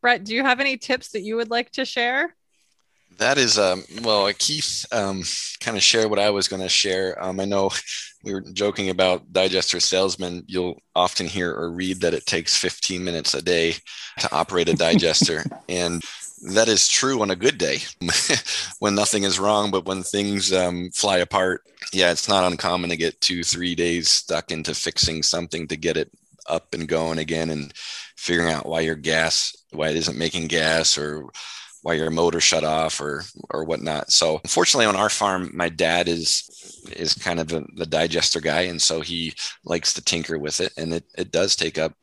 Brett, 0.03 0.25
do 0.25 0.35
you 0.35 0.43
have 0.43 0.59
any 0.59 0.75
tips 0.75 1.11
that 1.11 1.21
you 1.21 1.37
would 1.37 1.49
like 1.49 1.71
to 1.71 1.85
share? 1.85 2.35
That 3.19 3.37
is, 3.37 3.57
um, 3.57 3.85
well, 4.01 4.29
Keith 4.37 4.85
um, 4.91 5.23
kind 5.61 5.77
of 5.77 5.83
share 5.83 6.09
what 6.09 6.19
I 6.19 6.29
was 6.29 6.49
going 6.49 6.61
to 6.61 6.67
share. 6.67 7.23
Um, 7.23 7.39
I 7.39 7.45
know 7.45 7.71
we 8.21 8.33
were 8.33 8.41
joking 8.41 8.89
about 8.89 9.31
digester 9.31 9.79
salesmen. 9.79 10.43
You'll 10.45 10.81
often 10.93 11.27
hear 11.27 11.53
or 11.53 11.71
read 11.71 12.01
that 12.01 12.13
it 12.13 12.25
takes 12.25 12.57
15 12.57 13.01
minutes 13.01 13.33
a 13.33 13.41
day 13.41 13.75
to 14.19 14.35
operate 14.35 14.67
a 14.67 14.73
digester. 14.73 15.45
and 15.69 16.03
that 16.53 16.67
is 16.67 16.89
true 16.89 17.21
on 17.21 17.31
a 17.31 17.35
good 17.37 17.57
day 17.57 17.77
when 18.79 18.95
nothing 18.95 19.23
is 19.23 19.39
wrong, 19.39 19.71
but 19.71 19.85
when 19.85 20.03
things 20.03 20.51
um, 20.51 20.89
fly 20.93 21.19
apart, 21.19 21.61
yeah, 21.93 22.11
it's 22.11 22.27
not 22.27 22.51
uncommon 22.51 22.89
to 22.89 22.97
get 22.97 23.21
two, 23.21 23.41
three 23.41 23.73
days 23.73 24.09
stuck 24.09 24.51
into 24.51 24.75
fixing 24.75 25.23
something 25.23 25.65
to 25.69 25.77
get 25.77 25.95
it 25.95 26.11
up 26.49 26.73
and 26.73 26.89
going 26.89 27.19
again 27.19 27.49
and 27.49 27.73
figuring 28.23 28.51
out 28.51 28.65
why 28.65 28.79
your 28.79 28.95
gas 28.95 29.53
why 29.71 29.89
it 29.89 29.95
isn't 29.95 30.17
making 30.17 30.47
gas 30.47 30.97
or 30.97 31.29
why 31.81 31.93
your 31.93 32.09
motor 32.09 32.39
shut 32.39 32.63
off 32.63 33.01
or 33.01 33.23
or 33.49 33.65
whatnot. 33.65 34.11
So 34.11 34.39
unfortunately 34.43 34.85
on 34.85 34.95
our 34.95 35.09
farm, 35.09 35.51
my 35.53 35.69
dad 35.69 36.07
is 36.07 36.49
is 36.95 37.13
kind 37.13 37.39
of 37.39 37.49
the, 37.49 37.65
the 37.75 37.85
digester 37.85 38.39
guy. 38.39 38.61
And 38.61 38.81
so 38.81 39.01
he 39.01 39.33
likes 39.65 39.93
to 39.93 40.03
tinker 40.03 40.39
with 40.39 40.61
it. 40.61 40.73
And 40.77 40.93
it, 40.93 41.03
it 41.17 41.31
does 41.31 41.55
take 41.55 41.77
up 41.77 41.93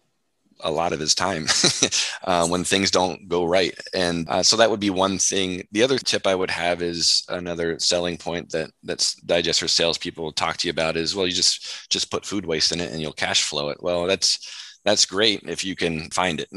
a 0.63 0.71
lot 0.71 0.93
of 0.93 1.01
his 1.01 1.15
time 1.15 1.47
uh, 2.25 2.47
when 2.47 2.65
things 2.65 2.91
don't 2.91 3.27
go 3.29 3.47
right. 3.47 3.75
And 3.95 4.29
uh, 4.29 4.43
so 4.43 4.57
that 4.59 4.71
would 4.71 4.81
be 4.81 4.91
one 4.91 5.19
thing. 5.19 5.67
The 5.73 5.83
other 5.83 5.97
tip 5.99 6.27
I 6.27 6.35
would 6.35 6.51
have 6.51 6.83
is 6.83 7.25
another 7.31 7.79
selling 7.79 8.19
point 8.19 8.51
that 8.51 8.71
that's 8.83 9.15
digester 9.23 9.69
salespeople 9.69 10.25
will 10.25 10.33
talk 10.33 10.59
to 10.59 10.69
you 10.69 10.73
about 10.73 10.99
is 10.99 11.17
well, 11.17 11.27
you 11.27 11.33
just 11.33 11.89
just 11.89 12.11
put 12.11 12.27
food 12.27 12.45
waste 12.45 12.73
in 12.73 12.81
it 12.81 12.93
and 12.93 13.01
you'll 13.01 13.13
cash 13.15 13.45
flow 13.45 13.71
it. 13.71 13.83
Well, 13.83 14.07
that's 14.07 14.70
that's 14.85 15.05
great 15.05 15.43
if 15.45 15.65
you 15.65 15.77
can 15.77 16.09
find 16.11 16.41
it. 16.41 16.49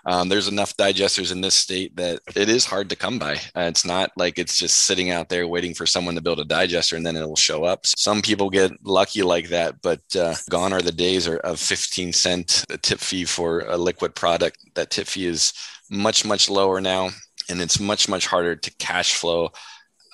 um, 0.06 0.28
there's 0.28 0.48
enough 0.48 0.76
digesters 0.76 1.30
in 1.30 1.40
this 1.40 1.54
state 1.54 1.94
that 1.96 2.20
it 2.34 2.48
is 2.48 2.64
hard 2.64 2.90
to 2.90 2.96
come 2.96 3.18
by. 3.18 3.34
Uh, 3.54 3.62
it's 3.62 3.84
not 3.84 4.10
like 4.16 4.38
it's 4.38 4.58
just 4.58 4.86
sitting 4.86 5.10
out 5.10 5.28
there 5.28 5.46
waiting 5.46 5.74
for 5.74 5.86
someone 5.86 6.14
to 6.14 6.20
build 6.20 6.40
a 6.40 6.44
digester 6.44 6.96
and 6.96 7.06
then 7.06 7.16
it'll 7.16 7.36
show 7.36 7.64
up. 7.64 7.86
Some 7.86 8.22
people 8.22 8.50
get 8.50 8.72
lucky 8.84 9.22
like 9.22 9.48
that, 9.48 9.80
but 9.82 10.00
uh, 10.16 10.34
gone 10.50 10.72
are 10.72 10.82
the 10.82 10.92
days 10.92 11.28
of 11.28 11.60
15 11.60 12.12
cent 12.12 12.64
tip 12.82 12.98
fee 12.98 13.24
for 13.24 13.60
a 13.60 13.76
liquid 13.76 14.14
product. 14.14 14.58
That 14.74 14.90
tip 14.90 15.06
fee 15.06 15.26
is 15.26 15.52
much, 15.90 16.24
much 16.24 16.48
lower 16.50 16.80
now. 16.80 17.10
And 17.50 17.62
it's 17.62 17.80
much, 17.80 18.10
much 18.10 18.26
harder 18.26 18.56
to 18.56 18.74
cash 18.78 19.14
flow 19.14 19.52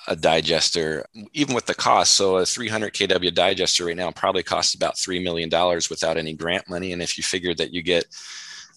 a 0.07 0.15
digester, 0.15 1.05
even 1.33 1.55
with 1.55 1.65
the 1.65 1.75
cost. 1.75 2.13
So 2.13 2.37
a 2.37 2.45
300 2.45 2.93
kW 2.93 3.33
digester 3.33 3.85
right 3.85 3.95
now 3.95 4.11
probably 4.11 4.43
costs 4.43 4.75
about 4.75 4.95
$3 4.95 5.23
million 5.23 5.49
without 5.89 6.17
any 6.17 6.33
grant 6.33 6.69
money. 6.69 6.93
And 6.93 7.01
if 7.01 7.17
you 7.17 7.23
figure 7.23 7.55
that 7.55 7.73
you 7.73 7.81
get 7.81 8.05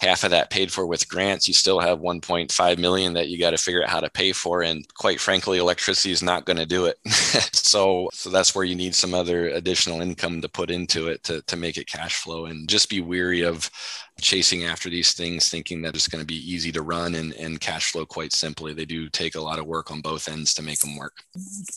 half 0.00 0.22
of 0.22 0.30
that 0.30 0.50
paid 0.50 0.72
for 0.72 0.86
with 0.86 1.08
grants, 1.08 1.48
you 1.48 1.54
still 1.54 1.80
have 1.80 1.98
1.5 1.98 2.78
million 2.78 3.14
that 3.14 3.28
you 3.28 3.38
got 3.38 3.50
to 3.50 3.58
figure 3.58 3.82
out 3.82 3.90
how 3.90 4.00
to 4.00 4.10
pay 4.10 4.32
for. 4.32 4.62
And 4.62 4.86
quite 4.94 5.20
frankly, 5.20 5.58
electricity 5.58 6.12
is 6.12 6.22
not 6.22 6.44
going 6.44 6.56
to 6.56 6.66
do 6.66 6.86
it. 6.86 6.98
so, 7.52 8.08
so 8.12 8.30
that's 8.30 8.54
where 8.54 8.64
you 8.64 8.76
need 8.76 8.94
some 8.94 9.12
other 9.12 9.48
additional 9.48 10.00
income 10.00 10.40
to 10.40 10.48
put 10.48 10.70
into 10.70 11.08
it 11.08 11.24
to, 11.24 11.42
to 11.42 11.56
make 11.56 11.76
it 11.76 11.88
cash 11.88 12.14
flow 12.16 12.46
and 12.46 12.68
just 12.68 12.88
be 12.88 13.00
weary 13.00 13.42
of 13.42 13.70
chasing 14.20 14.64
after 14.64 14.90
these 14.90 15.12
things 15.12 15.48
thinking 15.48 15.82
that 15.82 15.94
it's 15.94 16.08
going 16.08 16.22
to 16.22 16.26
be 16.26 16.52
easy 16.52 16.72
to 16.72 16.82
run 16.82 17.14
and, 17.14 17.32
and 17.34 17.60
cash 17.60 17.92
flow 17.92 18.04
quite 18.04 18.32
simply. 18.32 18.72
They 18.72 18.84
do 18.84 19.08
take 19.08 19.34
a 19.34 19.40
lot 19.40 19.58
of 19.58 19.66
work 19.66 19.90
on 19.90 20.00
both 20.00 20.28
ends 20.28 20.54
to 20.54 20.62
make 20.62 20.80
them 20.80 20.96
work. 20.96 21.22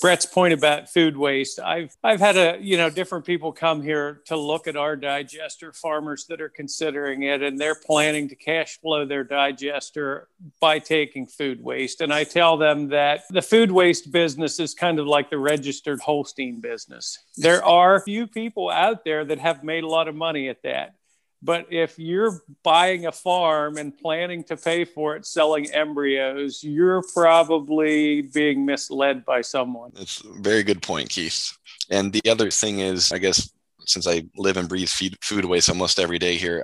Brett's 0.02 0.26
point 0.26 0.54
about 0.54 0.90
food 0.90 1.16
waste 1.18 1.60
i've 1.60 1.96
i've 2.04 2.20
had 2.20 2.38
a 2.38 2.58
you 2.62 2.78
know 2.78 2.90
different 2.90 3.26
people 3.26 3.52
come 3.52 3.82
here 3.82 4.22
to 4.26 4.36
look 4.36 4.68
at 4.68 4.76
our 4.76 4.96
digester 4.96 5.74
farmers 5.74 6.26
that 6.28 6.42
are 6.42 6.50
considering 6.50 7.24
it 7.24 7.42
and 7.42 7.60
they're 7.60 7.76
planning 7.76 8.28
to 8.28 8.36
cash 8.36 8.80
flow 8.80 9.06
their 9.06 9.24
digester 9.24 10.28
by 10.60 10.80
taking 10.80 11.28
food 11.28 11.64
waste. 11.64 12.02
And 12.02 12.14
i 12.14 12.24
tell 12.24 12.58
them 12.58 12.90
that 12.90 13.22
the 13.30 13.42
food 13.42 13.72
waste 13.72 14.12
business 14.12 14.60
is 14.60 14.74
kind 14.74 15.00
of 15.00 15.08
like 15.08 15.30
the 15.30 15.38
registered 15.38 16.00
holstein 16.00 16.60
business. 16.60 17.20
There 17.38 17.64
are 17.64 18.02
few 18.02 18.28
people 18.28 18.70
out 18.70 19.04
there 19.06 19.24
that 19.26 19.40
have 19.40 19.64
made 19.64 19.84
a 19.84 19.88
lot 19.88 20.08
of 20.08 20.16
money 20.16 20.50
at 20.50 20.64
that 20.64 20.96
but 21.42 21.66
if 21.72 21.98
you're 21.98 22.42
buying 22.64 23.06
a 23.08 23.12
farm 23.12 23.78
and 23.78 23.98
planning 23.98 24.44
to 24.46 24.58
pay 24.58 24.86
for 24.86 25.16
it 25.16 25.26
selling 25.26 25.72
embryos, 25.72 26.64
you're 26.64 27.04
probably 27.14 28.22
being 28.22 28.66
misled 28.66 29.26
by 29.26 29.42
someone. 29.42 29.92
That's 29.94 30.22
a 30.24 30.42
very 30.42 30.64
good 30.64 30.82
point, 30.82 31.10
Keith. 31.10 31.58
And 31.90 32.14
the 32.14 32.30
other 32.30 32.52
thing 32.52 32.80
is, 32.80 33.12
I 33.12 33.18
guess, 33.18 33.52
since 33.86 34.08
I 34.08 34.24
live 34.38 34.58
and 34.58 34.70
breathe 34.70 34.90
food 34.90 35.46
waste 35.46 35.70
almost 35.70 36.00
every 36.00 36.20
day 36.20 36.36
here, 36.36 36.64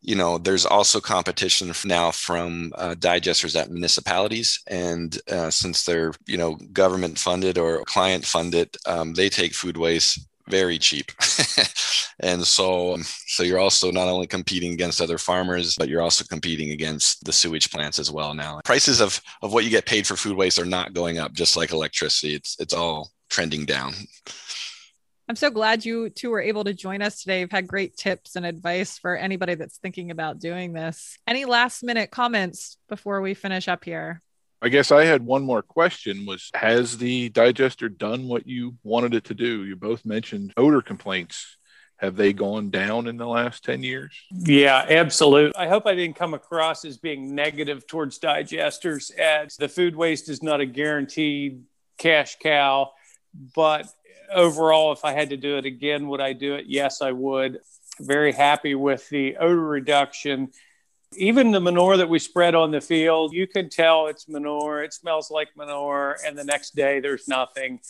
you 0.00 0.14
know, 0.14 0.38
there's 0.38 0.66
also 0.66 1.00
competition 1.00 1.72
now 1.84 2.10
from 2.10 2.72
uh, 2.76 2.94
digesters 2.98 3.60
at 3.60 3.70
municipalities. 3.70 4.60
And 4.66 5.18
uh, 5.30 5.50
since 5.50 5.84
they're, 5.84 6.12
you 6.26 6.36
know, 6.36 6.56
government 6.72 7.18
funded 7.18 7.58
or 7.58 7.84
client 7.84 8.24
funded, 8.24 8.76
um, 8.86 9.14
they 9.14 9.28
take 9.28 9.54
food 9.54 9.76
waste 9.76 10.20
very 10.50 10.78
cheap. 10.78 11.12
and 12.20 12.44
so 12.44 12.94
um, 12.94 13.02
so 13.04 13.42
you're 13.42 13.58
also 13.58 13.90
not 13.90 14.08
only 14.08 14.26
competing 14.26 14.72
against 14.72 15.00
other 15.00 15.18
farmers, 15.18 15.76
but 15.76 15.88
you're 15.88 16.02
also 16.02 16.24
competing 16.24 16.72
against 16.72 17.24
the 17.24 17.32
sewage 17.32 17.70
plants 17.70 17.98
as 17.98 18.10
well 18.10 18.34
now. 18.34 18.60
Prices 18.64 19.00
of 19.00 19.20
of 19.42 19.52
what 19.52 19.64
you 19.64 19.70
get 19.70 19.86
paid 19.86 20.06
for 20.06 20.16
food 20.16 20.36
waste 20.36 20.58
are 20.58 20.64
not 20.64 20.94
going 20.94 21.18
up 21.18 21.32
just 21.32 21.56
like 21.56 21.72
electricity. 21.72 22.34
It's 22.34 22.58
it's 22.60 22.74
all 22.74 23.10
trending 23.28 23.64
down. 23.64 23.94
I'm 25.28 25.36
so 25.36 25.50
glad 25.50 25.84
you 25.84 26.08
two 26.08 26.30
were 26.30 26.40
able 26.40 26.64
to 26.64 26.72
join 26.72 27.02
us 27.02 27.20
today. 27.20 27.40
You've 27.40 27.50
had 27.50 27.66
great 27.66 27.96
tips 27.96 28.34
and 28.34 28.46
advice 28.46 28.96
for 28.96 29.14
anybody 29.14 29.56
that's 29.56 29.76
thinking 29.76 30.10
about 30.10 30.38
doing 30.38 30.72
this. 30.72 31.18
Any 31.26 31.44
last 31.44 31.84
minute 31.84 32.10
comments 32.10 32.78
before 32.88 33.20
we 33.20 33.34
finish 33.34 33.68
up 33.68 33.84
here? 33.84 34.22
I 34.60 34.68
guess 34.70 34.90
I 34.90 35.04
had 35.04 35.24
one 35.24 35.42
more 35.44 35.62
question 35.62 36.26
was 36.26 36.50
has 36.54 36.98
the 36.98 37.28
digester 37.28 37.88
done 37.88 38.26
what 38.26 38.46
you 38.46 38.74
wanted 38.82 39.14
it 39.14 39.24
to 39.24 39.34
do? 39.34 39.64
You 39.64 39.76
both 39.76 40.04
mentioned 40.04 40.52
odor 40.56 40.82
complaints. 40.82 41.56
have 41.98 42.14
they 42.16 42.32
gone 42.32 42.70
down 42.70 43.08
in 43.08 43.16
the 43.16 43.26
last 43.26 43.64
10 43.64 43.82
years? 43.82 44.16
Yeah, 44.30 44.84
absolutely. 44.88 45.56
I 45.56 45.66
hope 45.66 45.84
I 45.86 45.94
didn't 45.96 46.16
come 46.16 46.32
across 46.32 46.84
as 46.84 46.96
being 46.96 47.34
negative 47.34 47.86
towards 47.88 48.20
digesters 48.20 49.10
as 49.18 49.56
the 49.56 49.68
food 49.68 49.96
waste 49.96 50.28
is 50.28 50.40
not 50.42 50.60
a 50.60 50.66
guaranteed 50.66 51.64
cash 51.98 52.36
cow. 52.40 52.92
But 53.54 53.86
overall, 54.32 54.92
if 54.92 55.04
I 55.04 55.12
had 55.12 55.30
to 55.30 55.36
do 55.36 55.56
it 55.56 55.64
again, 55.64 56.08
would 56.08 56.20
I 56.20 56.34
do 56.34 56.54
it? 56.54 56.66
Yes, 56.68 57.02
I 57.02 57.12
would. 57.12 57.58
Very 58.00 58.32
happy 58.32 58.76
with 58.76 59.08
the 59.08 59.36
odor 59.36 59.60
reduction. 59.60 60.52
Even 61.16 61.50
the 61.50 61.60
manure 61.60 61.96
that 61.96 62.08
we 62.08 62.18
spread 62.18 62.54
on 62.54 62.70
the 62.70 62.80
field, 62.80 63.32
you 63.32 63.46
can 63.46 63.68
tell 63.68 64.06
it's 64.06 64.28
manure. 64.28 64.82
It 64.82 64.92
smells 64.92 65.30
like 65.30 65.48
manure. 65.56 66.16
And 66.24 66.36
the 66.36 66.44
next 66.44 66.76
day, 66.76 67.00
there's 67.00 67.26
nothing. 67.26 67.80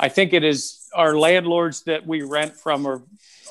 I 0.00 0.08
think 0.08 0.32
it 0.32 0.44
is 0.44 0.88
our 0.94 1.16
landlords 1.16 1.82
that 1.82 2.06
we 2.06 2.22
rent 2.22 2.56
from 2.56 2.86
are 2.86 3.02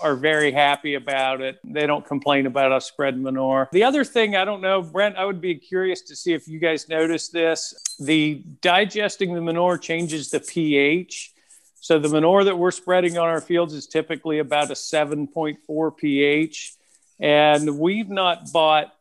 are 0.01 0.15
very 0.15 0.51
happy 0.51 0.95
about 0.95 1.41
it. 1.41 1.59
They 1.63 1.85
don't 1.85 2.05
complain 2.05 2.45
about 2.45 2.71
us 2.71 2.85
spreading 2.85 3.23
manure. 3.23 3.69
The 3.71 3.83
other 3.83 4.03
thing, 4.03 4.35
I 4.35 4.45
don't 4.45 4.61
know, 4.61 4.81
Brent, 4.81 5.17
I 5.17 5.25
would 5.25 5.41
be 5.41 5.55
curious 5.55 6.01
to 6.03 6.15
see 6.15 6.33
if 6.33 6.47
you 6.47 6.59
guys 6.59 6.89
noticed 6.89 7.33
this. 7.33 7.73
The 7.99 8.43
digesting 8.61 9.33
the 9.33 9.41
manure 9.41 9.77
changes 9.77 10.29
the 10.31 10.39
pH. 10.39 11.33
So 11.81 11.99
the 11.99 12.09
manure 12.09 12.43
that 12.43 12.57
we're 12.57 12.71
spreading 12.71 13.17
on 13.17 13.27
our 13.27 13.41
fields 13.41 13.73
is 13.73 13.87
typically 13.87 14.39
about 14.39 14.69
a 14.69 14.73
7.4 14.73 15.97
pH. 15.97 16.73
And 17.19 17.79
we've 17.79 18.09
not 18.09 18.51
bought 18.51 18.93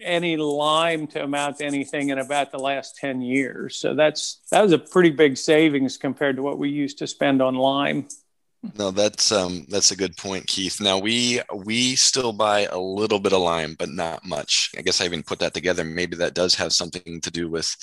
any 0.00 0.36
lime 0.36 1.06
to 1.08 1.22
amount 1.22 1.58
to 1.58 1.64
anything 1.64 2.10
in 2.10 2.18
about 2.18 2.50
the 2.50 2.58
last 2.58 2.96
10 2.96 3.20
years. 3.20 3.76
So 3.76 3.94
that's 3.94 4.40
that 4.50 4.62
was 4.62 4.72
a 4.72 4.78
pretty 4.78 5.10
big 5.10 5.36
savings 5.36 5.96
compared 5.96 6.36
to 6.36 6.42
what 6.42 6.58
we 6.58 6.70
used 6.70 6.98
to 6.98 7.06
spend 7.06 7.40
on 7.40 7.54
lime. 7.54 8.08
No, 8.78 8.90
that's 8.90 9.30
um 9.32 9.66
that's 9.68 9.90
a 9.90 9.96
good 9.96 10.16
point, 10.16 10.46
Keith. 10.46 10.80
Now 10.80 10.98
we 10.98 11.40
we 11.54 11.94
still 11.96 12.32
buy 12.32 12.66
a 12.66 12.78
little 12.78 13.20
bit 13.20 13.32
of 13.32 13.40
lime, 13.40 13.76
but 13.78 13.90
not 13.90 14.24
much. 14.24 14.70
I 14.76 14.82
guess 14.82 15.00
I 15.00 15.04
even 15.04 15.22
put 15.22 15.38
that 15.38 15.54
together. 15.54 15.84
Maybe 15.84 16.16
that 16.16 16.34
does 16.34 16.54
have 16.56 16.72
something 16.72 17.20
to 17.20 17.30
do 17.30 17.48
with 17.48 17.74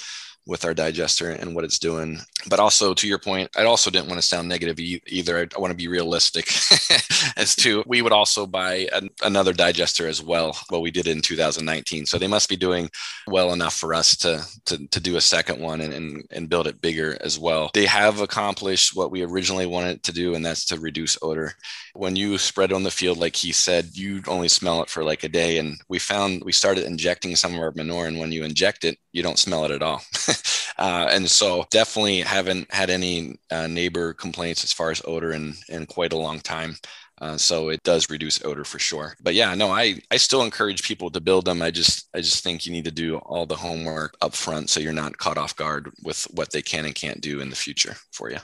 with 0.46 0.66
our 0.66 0.74
digester 0.74 1.30
and 1.30 1.56
what 1.56 1.64
it's 1.64 1.80
doing. 1.80 2.20
But 2.50 2.60
also 2.60 2.94
to 2.94 3.08
your 3.08 3.20
point, 3.20 3.50
I 3.56 3.64
also 3.64 3.90
didn't 3.90 4.10
want 4.10 4.22
to 4.22 4.28
sound 4.28 4.50
negative 4.50 4.80
either. 4.80 5.40
I, 5.40 5.48
I 5.56 5.60
want 5.60 5.72
to 5.72 5.78
be 5.78 5.88
realistic 5.88 6.48
as 7.38 7.56
to 7.58 7.84
we 7.88 8.02
would 8.02 8.12
also 8.12 8.46
buy 8.46 8.88
an, 8.92 9.10
another 9.24 9.54
digester 9.54 10.08
as 10.08 10.22
well. 10.22 10.58
what 10.70 10.82
we 10.82 10.92
did 10.92 11.08
in 11.08 11.22
2019, 11.22 12.06
so 12.06 12.18
they 12.18 12.28
must 12.28 12.50
be 12.50 12.56
doing 12.58 12.90
well 13.28 13.54
enough 13.54 13.76
for 13.76 13.94
us 13.94 14.18
to 14.18 14.46
to, 14.66 14.88
to 14.88 15.00
do 15.00 15.16
a 15.16 15.22
second 15.22 15.60
one 15.60 15.82
and, 15.82 15.94
and 15.94 16.24
and 16.32 16.50
build 16.50 16.68
it 16.68 16.82
bigger 16.82 17.18
as 17.22 17.40
well. 17.40 17.72
They 17.74 17.86
have 17.86 18.20
accomplished 18.20 18.96
what 18.96 19.12
we 19.12 19.24
originally 19.24 19.66
wanted 19.66 20.04
to 20.04 20.12
do, 20.12 20.36
and 20.36 20.46
that's 20.46 20.66
to 20.66 20.80
reduce 20.80 21.18
odor. 21.22 21.54
When 21.94 22.16
you 22.16 22.38
spread 22.38 22.74
on 22.74 22.84
the 22.84 22.92
field, 22.92 23.18
like 23.18 23.36
he 23.36 23.52
said, 23.52 23.90
you 23.94 24.22
only 24.28 24.48
smell 24.48 24.82
it 24.82 24.90
for 24.90 25.04
like 25.04 25.24
a 25.24 25.30
day, 25.30 25.58
and 25.58 25.78
we 25.88 26.00
found 26.00 26.44
we 26.44 26.52
started 26.52 26.86
injecting 26.86 27.36
some 27.36 27.54
of 27.54 27.62
our 27.62 27.72
manure, 27.76 28.08
and 28.08 28.20
when 28.20 28.32
you 28.32 28.44
inject 28.44 28.84
it, 28.84 28.98
you 29.14 29.24
don't 29.24 29.40
smell 29.40 29.64
it 29.66 29.72
at 29.72 29.84
all. 29.84 30.02
uh, 30.78 31.08
and 31.12 31.30
so 31.30 31.66
definitely 31.72 32.22
haven't 32.22 32.72
had 32.74 32.90
any 32.90 33.38
uh, 33.52 33.68
neighbor 33.68 34.14
complaints 34.14 34.64
as 34.64 34.74
far 34.74 34.92
as 34.92 35.02
odor 35.06 35.34
in, 35.34 35.54
in 35.70 35.86
quite 35.86 36.14
a 36.14 36.18
long 36.18 36.40
time. 36.40 36.76
Uh, 37.22 37.38
so 37.38 37.70
it 37.70 37.82
does 37.84 38.10
reduce 38.10 38.44
odor 38.44 38.66
for 38.66 38.80
sure. 38.80 39.16
But 39.22 39.34
yeah, 39.36 39.54
no, 39.56 39.70
I, 39.72 40.02
I 40.12 40.18
still 40.18 40.42
encourage 40.42 40.84
people 40.84 41.10
to 41.12 41.22
build 41.22 41.46
them. 41.46 41.62
I 41.62 41.72
just 41.72 42.10
I 42.14 42.20
just 42.20 42.44
think 42.44 42.66
you 42.66 42.72
need 42.72 42.86
to 42.86 42.92
do 42.92 43.18
all 43.18 43.46
the 43.46 43.56
homework 43.56 44.18
up 44.22 44.34
front 44.34 44.70
so 44.70 44.80
you're 44.80 44.92
not 44.92 45.18
caught 45.18 45.38
off 45.38 45.56
guard 45.56 45.90
with 46.04 46.24
what 46.32 46.52
they 46.52 46.62
can 46.62 46.86
and 46.86 46.96
can't 46.96 47.22
do 47.22 47.40
in 47.40 47.50
the 47.50 47.56
future 47.56 47.96
for 48.12 48.30
you. 48.30 48.40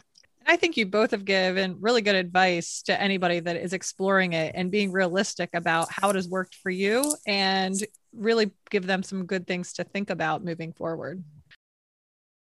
I 0.49 0.55
think 0.55 0.77
you 0.77 0.85
both 0.87 1.11
have 1.11 1.25
given 1.25 1.77
really 1.79 2.01
good 2.01 2.15
advice 2.15 2.81
to 2.83 2.99
anybody 2.99 3.39
that 3.39 3.55
is 3.55 3.73
exploring 3.73 4.33
it 4.33 4.53
and 4.55 4.71
being 4.71 4.91
realistic 4.91 5.49
about 5.53 5.91
how 5.91 6.09
it 6.09 6.15
has 6.15 6.27
worked 6.27 6.55
for 6.55 6.71
you 6.71 7.03
and 7.27 7.75
really 8.13 8.49
give 8.71 8.87
them 8.87 9.03
some 9.03 9.25
good 9.27 9.45
things 9.45 9.73
to 9.73 9.83
think 9.83 10.09
about 10.09 10.43
moving 10.43 10.73
forward. 10.73 11.23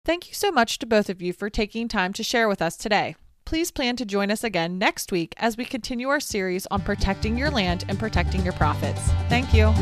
Thank 0.06 0.28
you 0.28 0.34
so 0.34 0.52
much 0.52 0.78
to 0.78 0.86
both 0.86 1.10
of 1.10 1.20
you 1.20 1.32
for 1.32 1.50
taking 1.50 1.88
time 1.88 2.12
to 2.12 2.22
share 2.22 2.46
with 2.46 2.62
us 2.62 2.76
today. 2.76 3.16
Please 3.44 3.72
plan 3.72 3.96
to 3.96 4.04
join 4.04 4.30
us 4.30 4.44
again 4.44 4.78
next 4.78 5.10
week 5.10 5.34
as 5.36 5.56
we 5.56 5.64
continue 5.64 6.08
our 6.10 6.20
series 6.20 6.64
on 6.70 6.80
protecting 6.82 7.36
your 7.36 7.50
land 7.50 7.84
and 7.88 7.98
protecting 7.98 8.44
your 8.44 8.52
profits. 8.52 9.00
Thank 9.28 9.52
you. 9.52 9.74